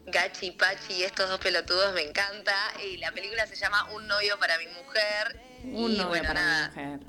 [0.07, 2.55] Gachi, Pachi, estos dos pelotudos me encanta.
[2.91, 5.41] Y la película se llama Un novio para mi mujer.
[5.65, 6.73] Un y novio bueno, para nada.
[6.75, 7.01] mi mujer.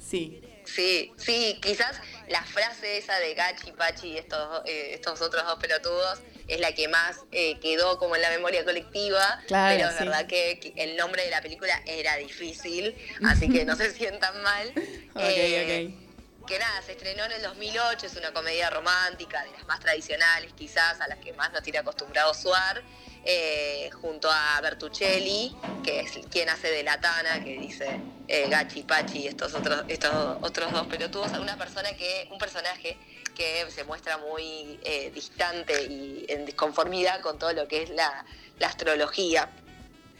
[0.00, 0.40] Sí.
[0.70, 5.58] Sí, sí, quizás la frase esa de Gachi, Pachi y estos, eh, estos otros dos
[5.58, 6.20] pelotudos
[6.54, 10.04] es la que más eh, quedó como en la memoria colectiva, Claro, pero es sí.
[10.04, 12.94] verdad que, que el nombre de la película era difícil,
[13.26, 14.68] así que no se sientan mal.
[15.14, 16.46] Ok, Eh, ok.
[16.46, 20.52] Que nada, se estrenó en el 2008, es una comedia romántica, de las más tradicionales
[20.54, 22.82] quizás, a las que más nos tiene acostumbrado Suar,
[23.24, 28.82] eh, junto a Bertuccelli, que es quien hace de la Tana, que dice eh, Gachi,
[28.82, 32.96] Pachi y estos otros, estos otros dos pelotudos, una persona que, un personaje
[33.40, 38.24] que se muestra muy eh, distante y en disconformidad con todo lo que es la,
[38.58, 39.48] la astrología.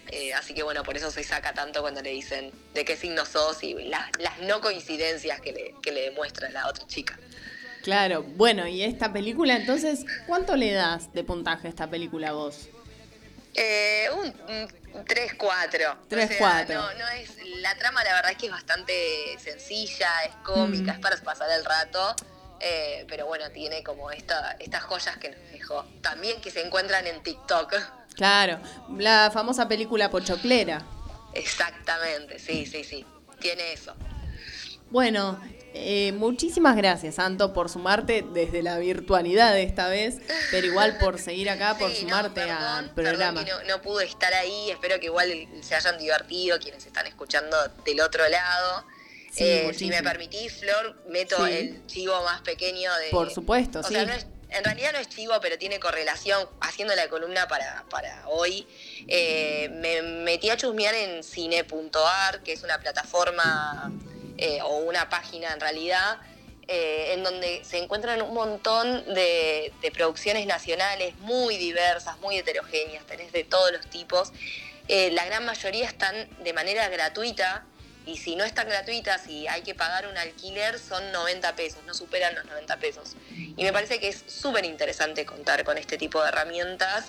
[0.08, 3.26] Eh, así que bueno, por eso se saca tanto cuando le dicen de qué signo
[3.26, 7.18] sos y las, las no coincidencias que le, que le demuestra la otra chica.
[7.82, 12.68] Claro, bueno, y esta película, entonces, ¿cuánto le das de puntaje a esta película vos?
[13.54, 14.26] Eh, un,
[14.94, 15.96] un 3-4.
[16.08, 16.74] Tres, O sea, cuatro.
[16.80, 20.96] No, no es, la trama la verdad es que es bastante sencilla, es cómica, Mm.
[20.96, 22.14] es para pasar el rato.
[22.61, 25.84] Eh, pero bueno, tiene como esta, estas joyas que nos dejó.
[26.02, 27.74] También que se encuentran en TikTok.
[28.16, 28.61] Claro,
[28.98, 30.82] la famosa película Pochoclera.
[31.32, 33.06] Exactamente, sí, sí, sí.
[33.38, 33.94] Tiene eso.
[34.90, 35.40] Bueno,
[35.72, 40.16] eh, muchísimas gracias, Santo, por sumarte desde la virtualidad esta vez,
[40.50, 43.44] pero igual por seguir acá, por Sí, no, sumarte perdón, al programa.
[43.68, 44.70] no pude estar ahí.
[44.70, 45.32] Espero que igual
[45.62, 48.84] se hayan divertido quienes están escuchando del otro lado.
[49.30, 51.52] Sí, Eh, si me permitís, Flor, meto Sí.
[51.52, 53.10] el chivo más pequeño de.
[53.10, 53.94] Por supuesto, o sí.
[53.94, 56.48] sea, no es- en realidad no es chivo, pero tiene correlación.
[56.60, 58.66] Haciendo la columna para, para hoy,
[59.06, 63.92] eh, me metí a chusmear en cine.ar, que es una plataforma
[64.38, 66.18] eh, o una página en realidad,
[66.66, 73.04] eh, en donde se encuentran un montón de, de producciones nacionales muy diversas, muy heterogéneas,
[73.06, 74.32] tenés de todos los tipos.
[74.88, 77.66] Eh, la gran mayoría están de manera gratuita
[78.11, 81.94] y si no están gratuitas y hay que pagar un alquiler son 90 pesos, no
[81.94, 83.16] superan los 90 pesos.
[83.30, 87.06] Y me parece que es súper interesante contar con este tipo de herramientas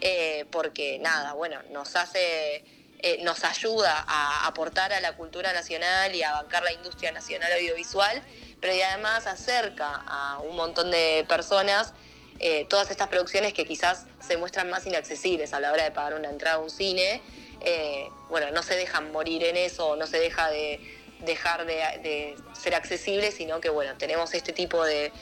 [0.00, 2.64] eh, porque nada, bueno, nos hace,
[3.00, 7.52] eh, nos ayuda a aportar a la cultura nacional y a bancar la industria nacional
[7.52, 8.22] audiovisual,
[8.60, 11.94] pero y además acerca a un montón de personas
[12.40, 16.14] eh, todas estas producciones que quizás se muestran más inaccesibles a la hora de pagar
[16.14, 17.22] una entrada a un cine
[17.64, 20.80] eh, bueno, no se dejan morir en eso, no se deja de
[21.20, 25.12] dejar de, ser accesible, sino que bueno, tenemos este tipo de,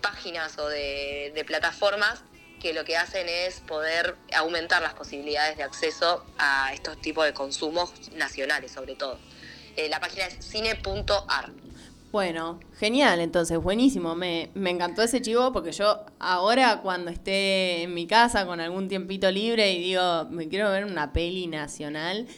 [0.00, 2.22] páginas o de, de plataformas
[2.60, 7.34] que lo que hacen es poder aumentar las posibilidades de acceso a estos tipos de
[7.34, 9.18] consumos nacionales, sobre todo.
[9.76, 11.50] Eh, la página es cine.ar.
[12.14, 14.14] Bueno, genial, entonces, buenísimo.
[14.14, 18.86] Me, me encantó ese chivo porque yo ahora cuando esté en mi casa con algún
[18.86, 22.28] tiempito libre y digo, me quiero ver una peli nacional,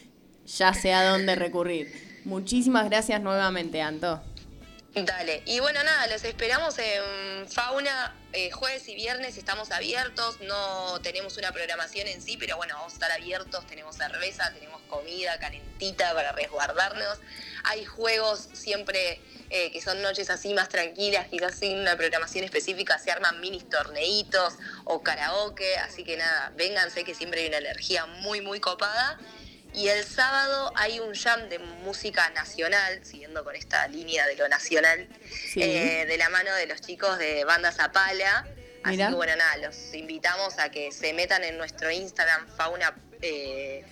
[0.46, 1.92] ya sé a dónde recurrir.
[2.24, 4.22] Muchísimas gracias nuevamente, Anto.
[5.04, 10.98] Dale, y bueno, nada, los esperamos en Fauna eh, jueves y viernes, estamos abiertos, no
[11.02, 15.38] tenemos una programación en sí, pero bueno, vamos a estar abiertos, tenemos cerveza, tenemos comida
[15.38, 17.18] calentita para resguardarnos,
[17.64, 19.20] hay juegos siempre
[19.50, 23.60] eh, que son noches así más tranquilas, quizás sin una programación específica, se arman mini
[23.64, 24.54] torneitos
[24.86, 29.18] o karaoke, así que nada, vénganse que siempre hay una energía muy, muy copada.
[29.76, 34.48] Y el sábado hay un jam de música nacional, siguiendo con esta línea de lo
[34.48, 35.06] nacional,
[35.52, 35.62] Sí.
[35.62, 38.46] eh, de la mano de los chicos de Banda Zapala.
[38.82, 39.08] Así Mira.
[39.10, 42.94] que bueno, nada, los invitamos a que se metan en nuestro Instagram, fauna.
[43.22, 43.82] eh,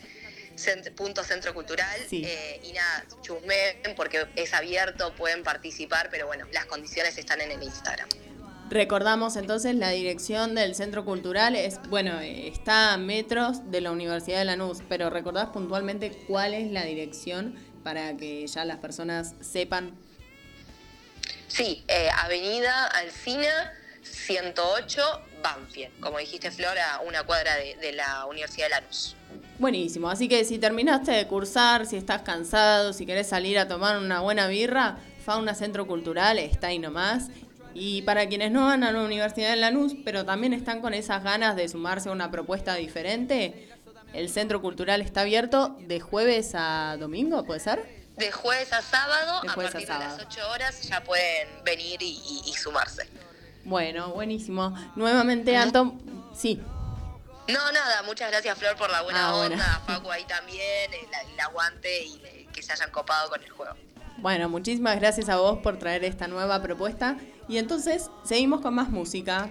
[0.57, 2.23] cent- punto centro cultural Sí.
[2.27, 7.51] eh, y nada, chusmen porque es abierto, pueden participar, pero bueno, las condiciones están en
[7.51, 8.07] el Instagram.
[8.75, 14.41] Recordamos entonces la dirección del Centro Cultural es, bueno, está a metros de la Universidad
[14.41, 17.55] de Lanús, pero recordás puntualmente cuál es la dirección
[17.85, 19.93] para que ya las personas sepan.
[21.47, 23.73] Sí, eh, Avenida Alcina
[24.03, 25.03] 108,
[25.41, 26.01] Banfield.
[26.01, 29.15] Como dijiste, Flor, a una cuadra de, de la Universidad de Lanús.
[29.61, 33.99] Buenísimo, así que si terminaste de cursar, si estás cansado, si querés salir a tomar
[33.99, 37.31] una buena birra, Fauna Centro Cultural está ahí nomás.
[37.75, 41.23] Y para quienes no van a la Universidad de Lanús, pero también están con esas
[41.25, 43.69] ganas de sumarse a una propuesta diferente,
[44.13, 48.05] el Centro Cultural está abierto de jueves a domingo, ¿puede ser?
[48.17, 50.25] De jueves a sábado, a partir de las sábado.
[50.29, 53.09] 8 horas, ya pueden venir y, y- y sumarse.
[53.65, 54.73] Bueno, buenísimo.
[54.95, 56.01] Nuevamente, Anton,
[56.35, 56.61] sí,
[57.49, 59.83] No, nada, muchas gracias, Flor, por la buena Ah, onda.
[59.87, 63.75] Facu ahí también, el, el aguante y que se hayan copado con el juego.
[64.19, 67.17] Bueno, muchísimas gracias a vos por traer esta nueva propuesta.
[67.49, 69.51] Y entonces seguimos con más música.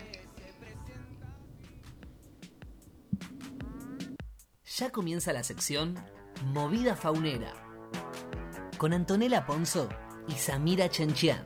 [4.77, 5.95] Ya comienza la sección
[6.51, 7.53] Movida Faunera
[8.77, 9.87] con Antonella Ponzo
[10.27, 11.45] y Samira Chenchian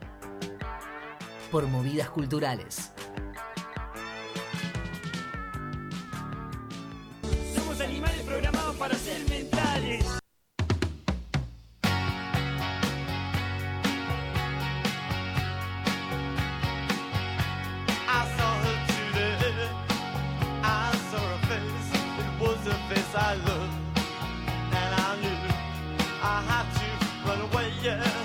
[1.51, 2.91] por Movidas Culturales.
[7.55, 9.56] Somos animales programados para ser mentales.
[27.87, 28.16] Yeah,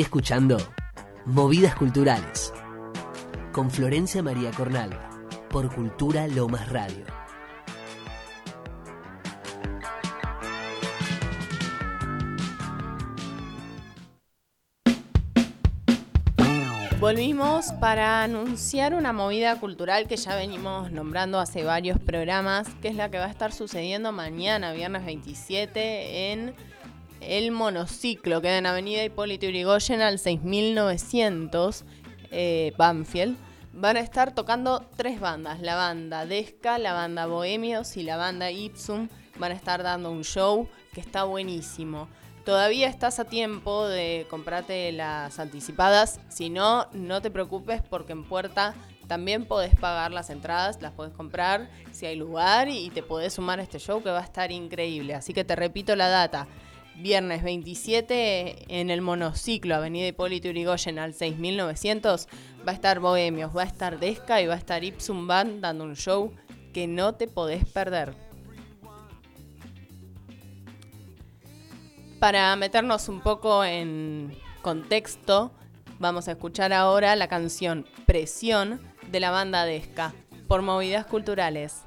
[0.00, 0.56] Escuchando
[1.26, 2.54] Movidas Culturales
[3.52, 5.10] con Florencia María Cornalva
[5.50, 7.04] por Cultura Lomas Radio.
[16.98, 22.94] Volvimos para anunciar una movida cultural que ya venimos nombrando hace varios programas, que es
[22.94, 26.54] la que va a estar sucediendo mañana, viernes 27, en
[27.20, 31.84] el monociclo, que queda en Avenida Hipólito Yrigoyen al 6900,
[32.30, 33.36] eh, Banfield.
[33.72, 38.50] Van a estar tocando tres bandas, la banda Desca, la banda Bohemios y la banda
[38.50, 39.08] Ipsum.
[39.38, 42.08] Van a estar dando un show que está buenísimo.
[42.44, 46.20] Todavía estás a tiempo de comprarte las anticipadas.
[46.28, 48.74] Si no, no te preocupes porque en puerta
[49.06, 53.58] también podés pagar las entradas, las podés comprar si hay lugar y te podés sumar
[53.58, 55.14] a este show que va a estar increíble.
[55.14, 56.46] Así que te repito la data.
[57.00, 62.28] Viernes 27 en el monociclo Avenida Hipólito Yrigoyen al 6900
[62.66, 65.84] va a estar Bohemios, va a estar Desca y va a estar Ipsum Band dando
[65.84, 66.32] un show
[66.74, 68.14] que no te podés perder.
[72.18, 75.52] Para meternos un poco en contexto,
[75.98, 78.78] vamos a escuchar ahora la canción Presión
[79.10, 80.12] de la banda Desca
[80.46, 81.82] por Movidas Culturales.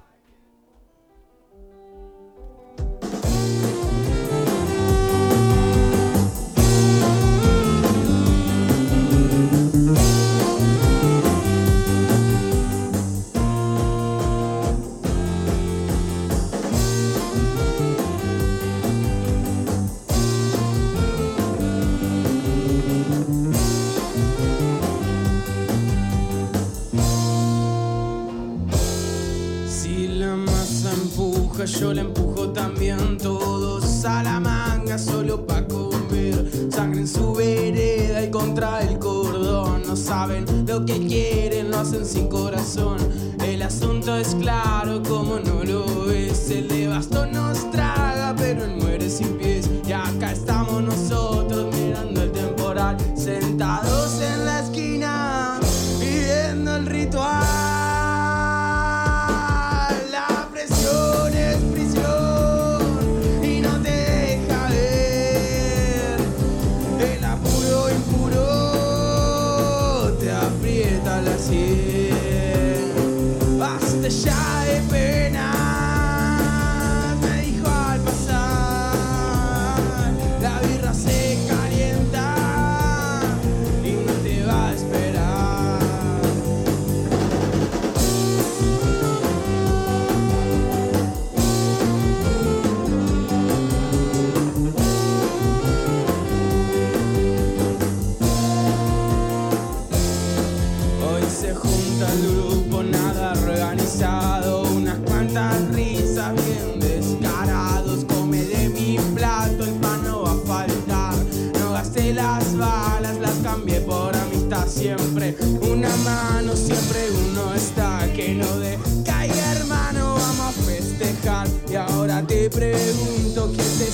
[31.66, 33.18] yo la empujo también.
[33.18, 36.50] Todos a la manga solo pa' comer.
[36.72, 39.84] Sangre en su vereda y contra el cordón.
[39.88, 42.98] No saben lo que quieren, lo hacen sin corazón.
[43.46, 46.50] El asunto es claro como no lo es.
[46.50, 47.24] El de bastón.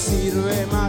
[0.10, 0.88] sirve más.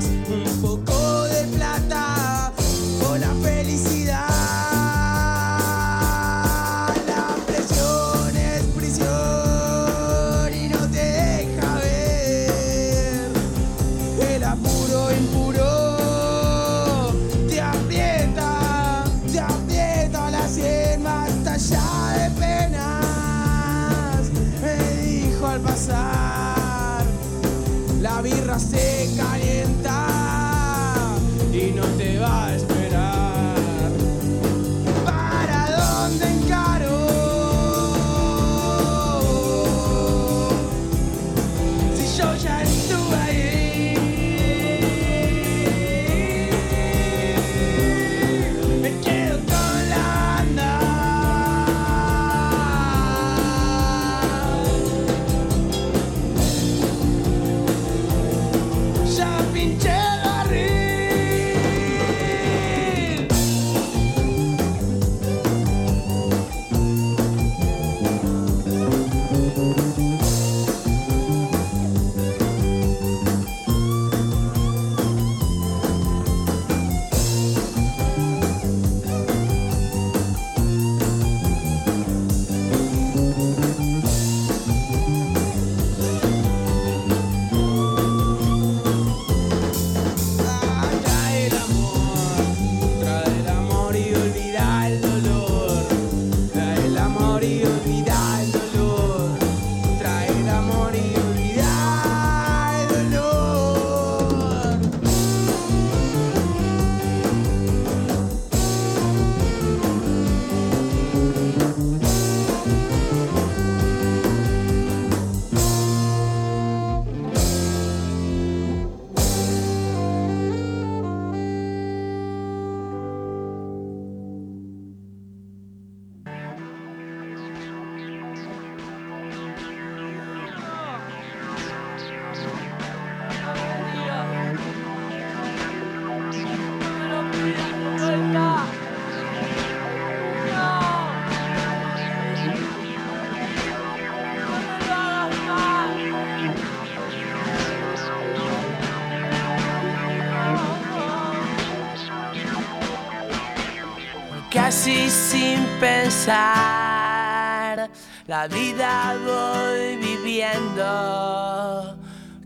[158.26, 161.96] La vida voy viviendo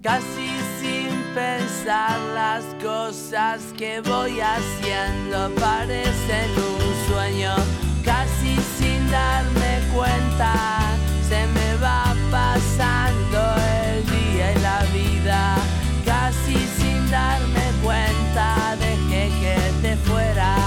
[0.01, 0.49] casi
[0.81, 5.53] sin pensar las cosas que voy haciendo.
[5.57, 7.53] Parecen un sueño
[8.05, 10.55] casi sin darme cuenta.
[11.29, 13.57] Se me va pasando
[13.89, 15.57] el día y la vida
[16.05, 18.77] casi sin darme cuenta.
[18.79, 20.64] Dejé que te fuera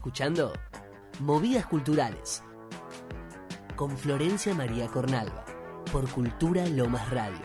[0.00, 0.54] escuchando
[1.18, 2.42] Movidas Culturales
[3.76, 5.44] con Florencia María Cornalva
[5.92, 7.38] por Cultura Lomas Radio.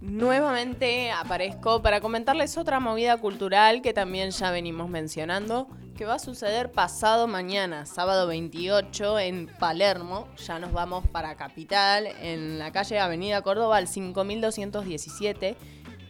[0.00, 5.68] Nuevamente aparezco para comentarles otra movida cultural que también ya venimos mencionando,
[6.00, 10.28] que va a suceder pasado mañana, sábado 28, en Palermo.
[10.46, 15.56] Ya nos vamos para Capital, en la calle Avenida Córdoba, al 5217.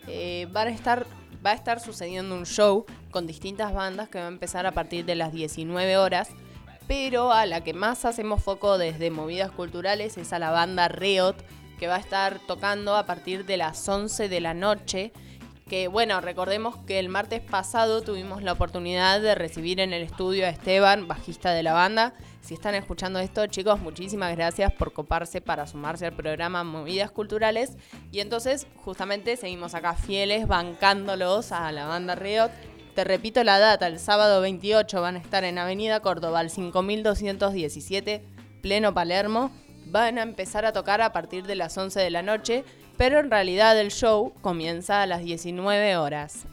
[0.07, 1.07] Eh, a estar,
[1.45, 5.05] va a estar sucediendo un show con distintas bandas que va a empezar a partir
[5.07, 6.29] de las 19 horas.
[6.87, 11.35] Pero a la que más hacemos foco desde movidas culturales es a la banda Reot,
[11.81, 15.13] que va a estar tocando a partir de las 11 de la noche.
[15.71, 20.45] Que bueno, recordemos que el martes pasado tuvimos la oportunidad de recibir en el estudio
[20.45, 22.13] a Esteban, bajista de la banda.
[22.41, 27.77] Si están escuchando esto, chicos, muchísimas gracias por coparse para sumarse al programa Movidas Culturales.
[28.11, 32.51] Y entonces, justamente, seguimos acá fieles, bancándolos a la banda Riot.
[32.97, 38.25] Te repito la data, el sábado 28 van a estar en Avenida Córdoba, al 5217,
[38.61, 39.53] pleno Palermo
[39.91, 42.65] van a empezar a tocar a partir de las 11 de la noche,
[43.01, 46.45] pero en realidad el show comienza a las 19 horas.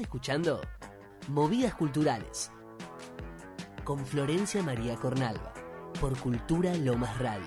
[0.00, 0.60] Escuchando
[1.28, 2.50] Movidas Culturales
[3.84, 5.52] con Florencia María Cornalva
[6.00, 7.46] por Cultura Lomas Radio.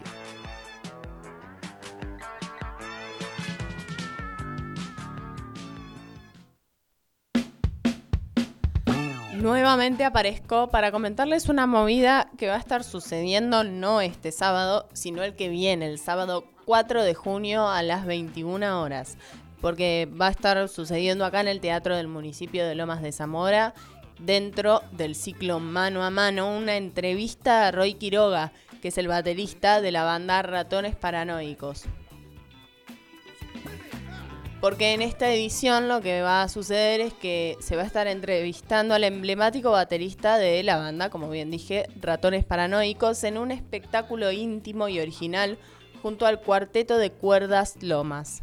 [9.35, 15.23] Nuevamente aparezco para comentarles una movida que va a estar sucediendo no este sábado, sino
[15.23, 19.17] el que viene, el sábado 4 de junio a las 21 horas.
[19.61, 23.73] Porque va a estar sucediendo acá en el Teatro del Municipio de Lomas de Zamora,
[24.19, 28.51] dentro del ciclo Mano a Mano, una entrevista a Roy Quiroga,
[28.81, 31.85] que es el baterista de la banda Ratones Paranoicos.
[34.59, 38.07] Porque en esta edición lo que va a suceder es que se va a estar
[38.07, 44.31] entrevistando al emblemático baterista de la banda, como bien dije, Ratones Paranoicos, en un espectáculo
[44.31, 45.59] íntimo y original
[46.01, 48.41] junto al cuarteto de cuerdas Lomas.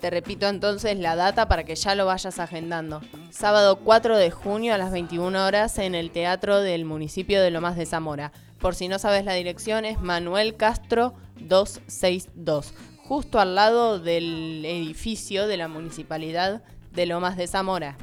[0.00, 3.00] Te repito entonces la data para que ya lo vayas agendando.
[3.30, 7.76] Sábado 4 de junio a las 21 horas en el Teatro del Municipio de Lomas
[7.76, 8.32] de Zamora.
[8.60, 12.74] Por si no sabes la dirección es Manuel Castro 262
[13.06, 16.62] justo al lado del edificio de la Municipalidad
[16.92, 17.96] de Lomas de Zamora.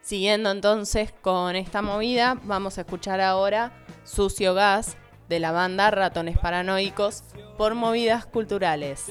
[0.00, 3.72] Siguiendo entonces con esta movida, vamos a escuchar ahora
[4.04, 4.96] Sucio Gas
[5.32, 7.24] de la banda Ratones Paranoicos
[7.56, 9.10] por Movidas Culturales.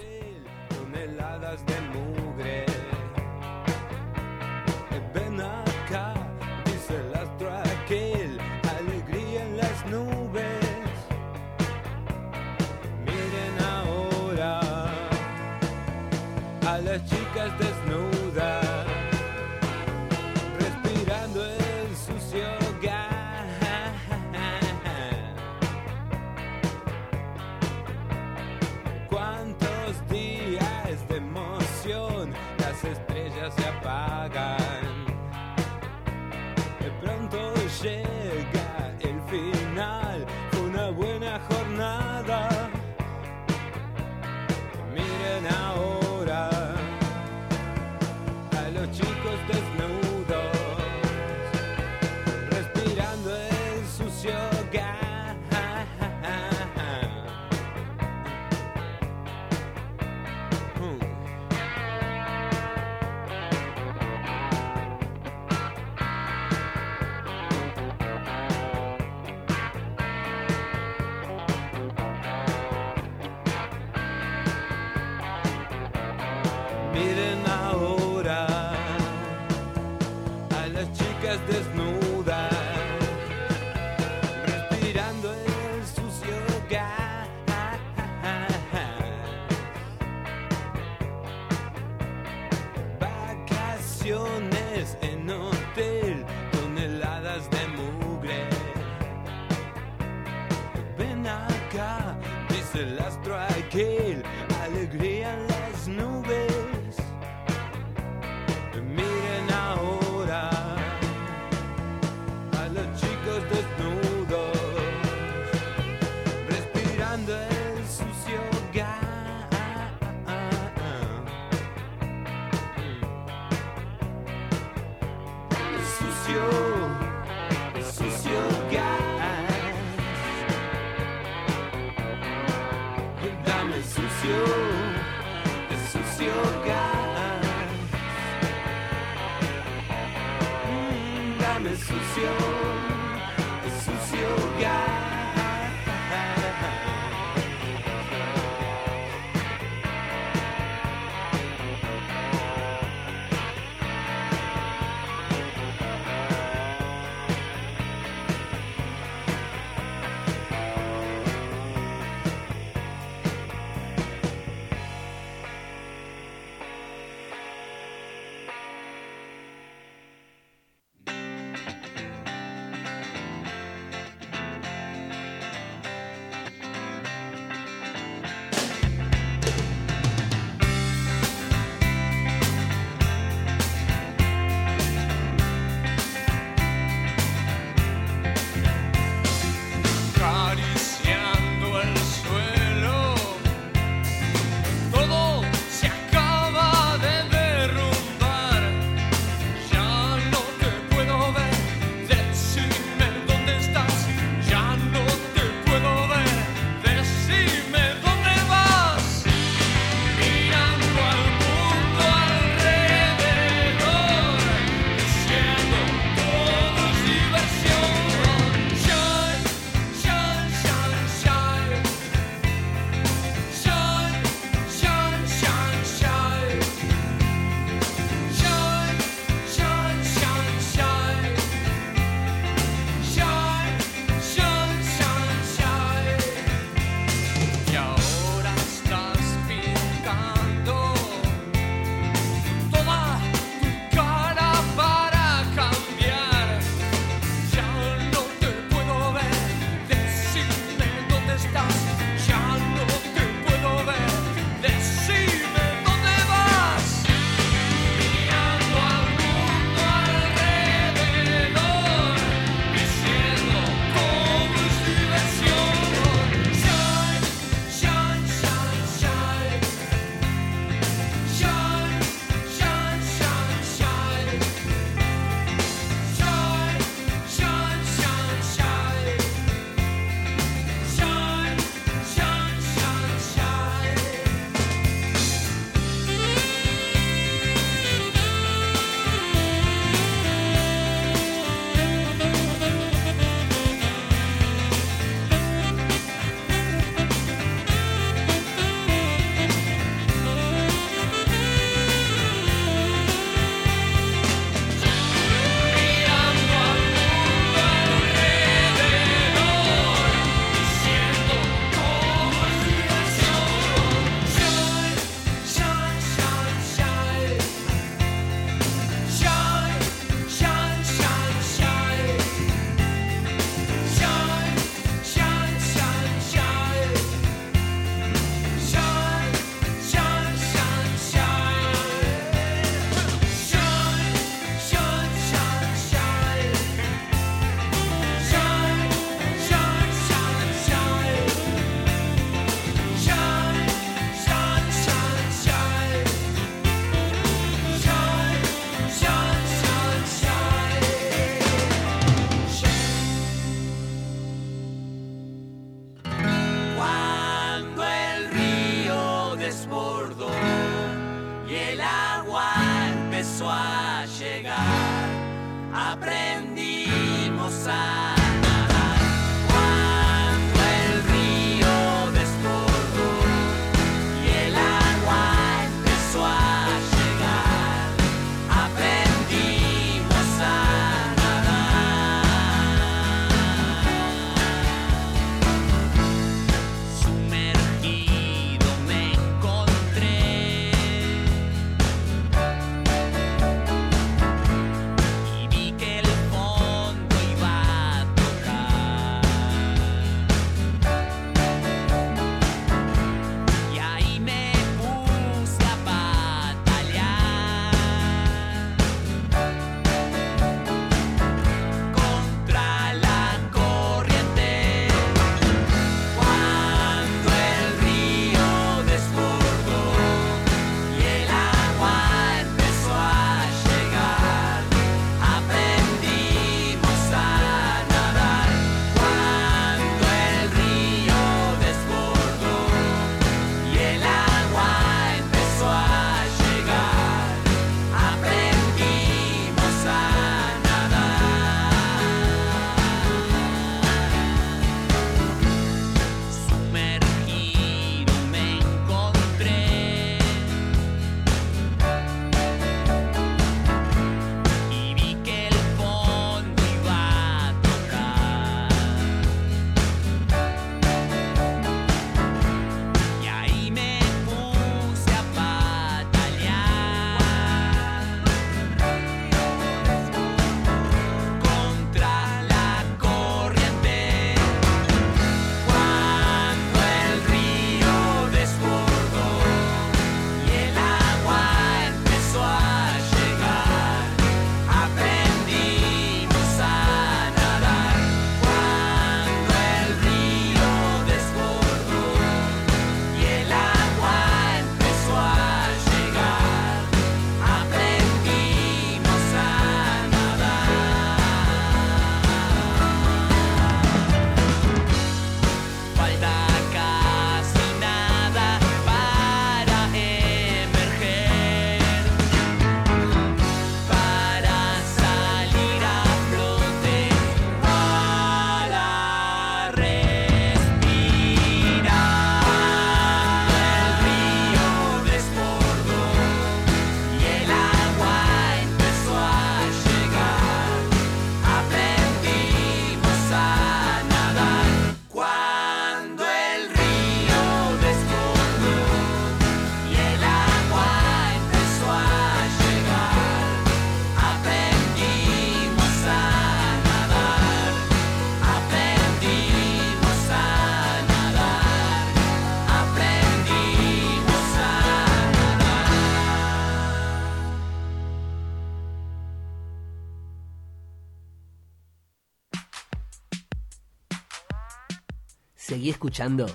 [566.01, 566.47] Escuchando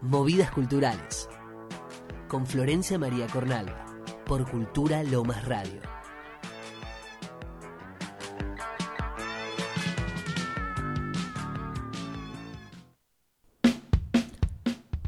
[0.00, 1.28] Movidas Culturales
[2.26, 3.84] con Florencia María Cornalva
[4.24, 5.82] por Cultura Lomas Radio.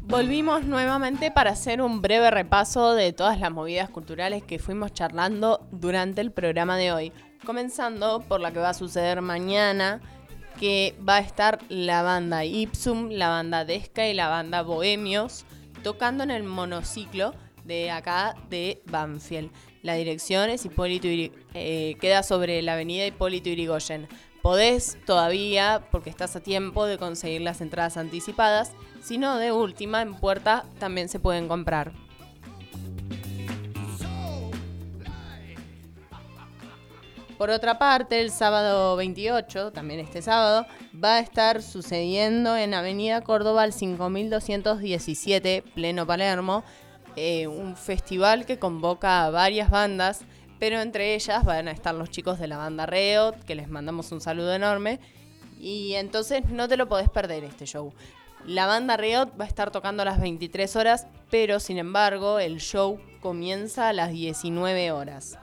[0.03, 5.67] Volvimos nuevamente para hacer un breve repaso de todas las movidas culturales que fuimos charlando
[5.71, 7.13] durante el programa de hoy.
[7.43, 10.01] Comenzando por la que va a suceder mañana,
[10.61, 15.43] que va a estar la banda Ipsum, la banda Desca y la banda Bohemios
[15.81, 17.33] tocando en el monociclo
[17.65, 19.49] de acá de Banfield.
[19.81, 21.07] La dirección es Hipólito
[21.55, 24.07] eh, queda sobre la avenida Hipólito Yrigoyen.
[24.43, 30.03] Podés todavía, porque estás a tiempo de conseguir las entradas anticipadas, si no, de última,
[30.03, 31.91] en puerta también se pueden comprar.
[37.41, 40.67] Por otra parte, el sábado 28, también este sábado,
[41.03, 46.63] va a estar sucediendo en Avenida Córdoba al 5217, pleno Palermo,
[47.15, 50.21] eh, un festival que convoca a varias bandas,
[50.59, 54.11] pero entre ellas van a estar los chicos de la banda Reot, que les mandamos
[54.11, 54.99] un saludo enorme,
[55.59, 57.91] y entonces no te lo podés perder este show.
[58.45, 62.59] La banda Riot va a estar tocando a las 23 horas, pero sin embargo el
[62.59, 65.39] show comienza a las 19 horas.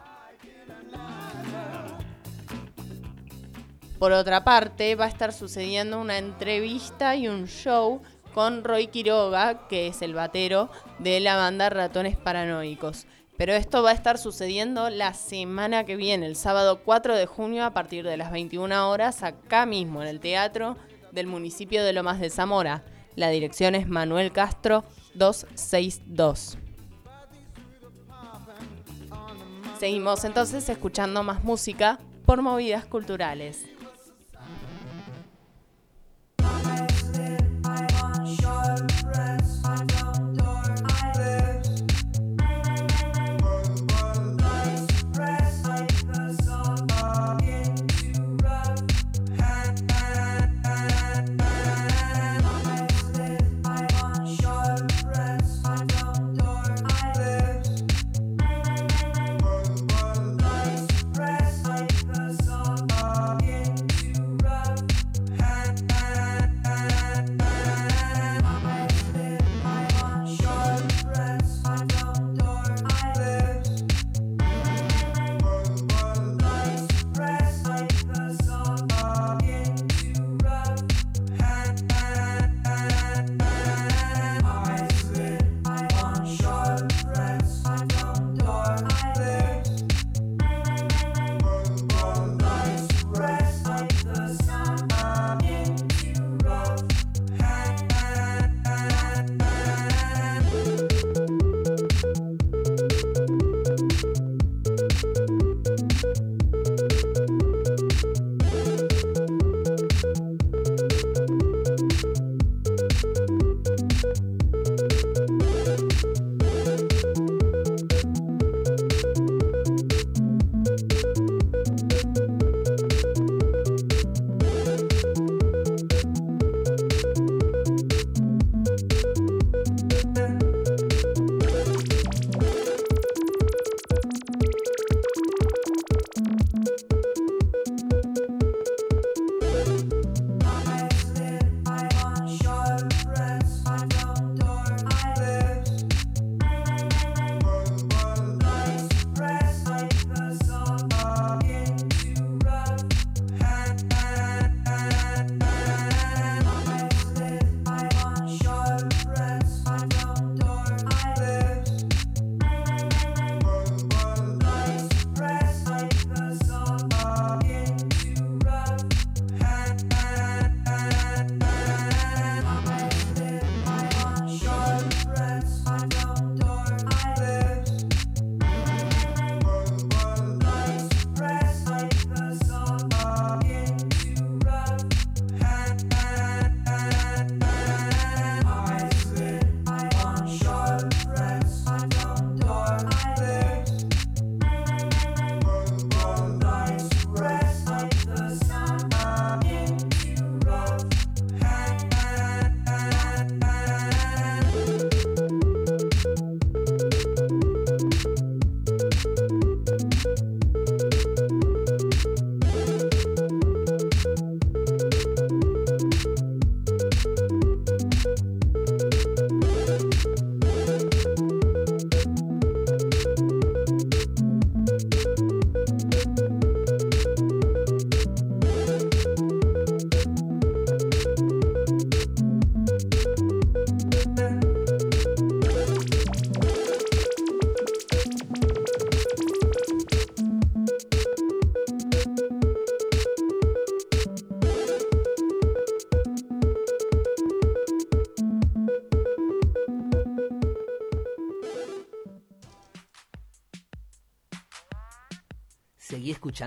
[3.98, 8.00] Por otra parte, va a estar sucediendo una entrevista y un show
[8.32, 10.70] con Roy Quiroga, que es el batero
[11.00, 13.06] de la banda Ratones Paranoicos.
[13.36, 17.64] Pero esto va a estar sucediendo la semana que viene, el sábado 4 de junio
[17.64, 20.76] a partir de las 21 horas, acá mismo en el teatro
[21.10, 22.84] del municipio de Lomas de Zamora.
[23.16, 24.84] La dirección es Manuel Castro
[25.14, 26.58] 262.
[29.80, 33.64] Seguimos entonces escuchando más música por movidas culturales.
[39.78, 40.17] I know.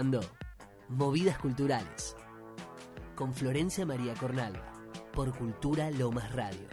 [0.01, 0.21] Escuchando
[0.89, 2.15] Movidas Culturales
[3.15, 4.73] con Florencia María Cornalva
[5.13, 6.67] por Cultura Lomas Radio.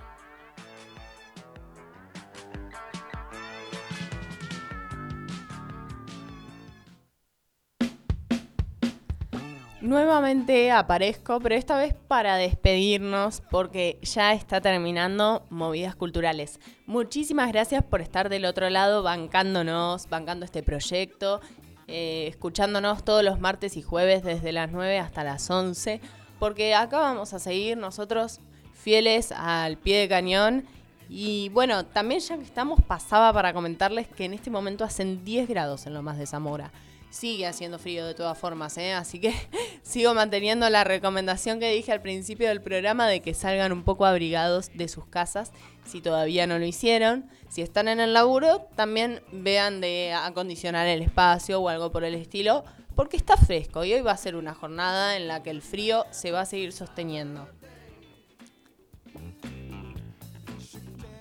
[9.81, 16.61] Nuevamente aparezco, pero esta vez para despedirnos porque ya está terminando Movidas Culturales.
[16.87, 21.41] Muchísimas gracias por estar del otro lado bancándonos, bancando este proyecto,
[21.89, 26.01] eh, escuchándonos todos los martes y jueves desde las 9 hasta las 11,
[26.39, 28.41] porque acá vamos a seguir nosotros
[28.75, 30.65] fieles al pie de cañón.
[31.09, 35.49] Y bueno, también ya que estamos, pasaba para comentarles que en este momento hacen 10
[35.49, 36.71] grados en lo más de Zamora.
[37.11, 38.93] Sigue haciendo frío de todas formas, ¿eh?
[38.93, 39.35] así que
[39.83, 44.05] sigo manteniendo la recomendación que dije al principio del programa de que salgan un poco
[44.05, 45.53] abrigados de sus casas
[45.85, 47.29] si todavía no lo hicieron.
[47.49, 52.15] Si están en el laburo, también vean de acondicionar el espacio o algo por el
[52.15, 52.65] estilo,
[52.95, 56.05] porque está fresco y hoy va a ser una jornada en la que el frío
[56.11, 57.49] se va a seguir sosteniendo.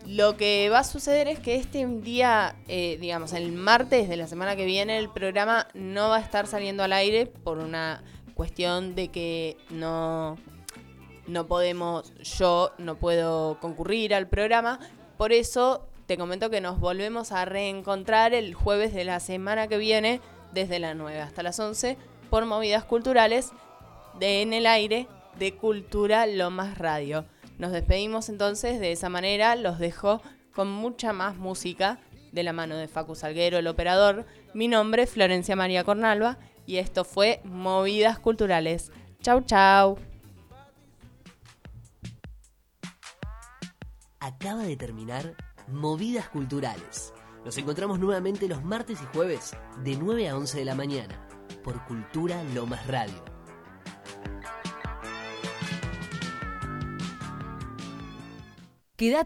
[0.07, 4.25] Lo que va a suceder es que este día, eh, digamos, el martes de la
[4.25, 8.01] semana que viene, el programa no va a estar saliendo al aire por una
[8.33, 10.37] cuestión de que no,
[11.27, 14.79] no podemos, yo no puedo concurrir al programa.
[15.17, 19.77] Por eso te comento que nos volvemos a reencontrar el jueves de la semana que
[19.77, 20.21] viene,
[20.53, 21.97] desde las 9 hasta las 11,
[22.29, 23.51] por movidas culturales
[24.17, 25.05] de En el Aire
[25.37, 27.25] de Cultura Lomas Radio.
[27.57, 30.21] Nos despedimos entonces de esa manera, los dejo
[30.53, 31.99] con mucha más música
[32.31, 34.25] de la mano de Facu Salguero, el operador.
[34.53, 38.91] Mi nombre es Florencia María Cornalva y esto fue Movidas Culturales.
[39.21, 39.97] Chau, chau.
[44.19, 45.35] Acaba de terminar
[45.67, 47.13] Movidas Culturales.
[47.43, 51.27] Nos encontramos nuevamente los martes y jueves de 9 a 11 de la mañana
[51.63, 53.26] por Cultura Lomas Radio.
[58.97, 59.23] Queda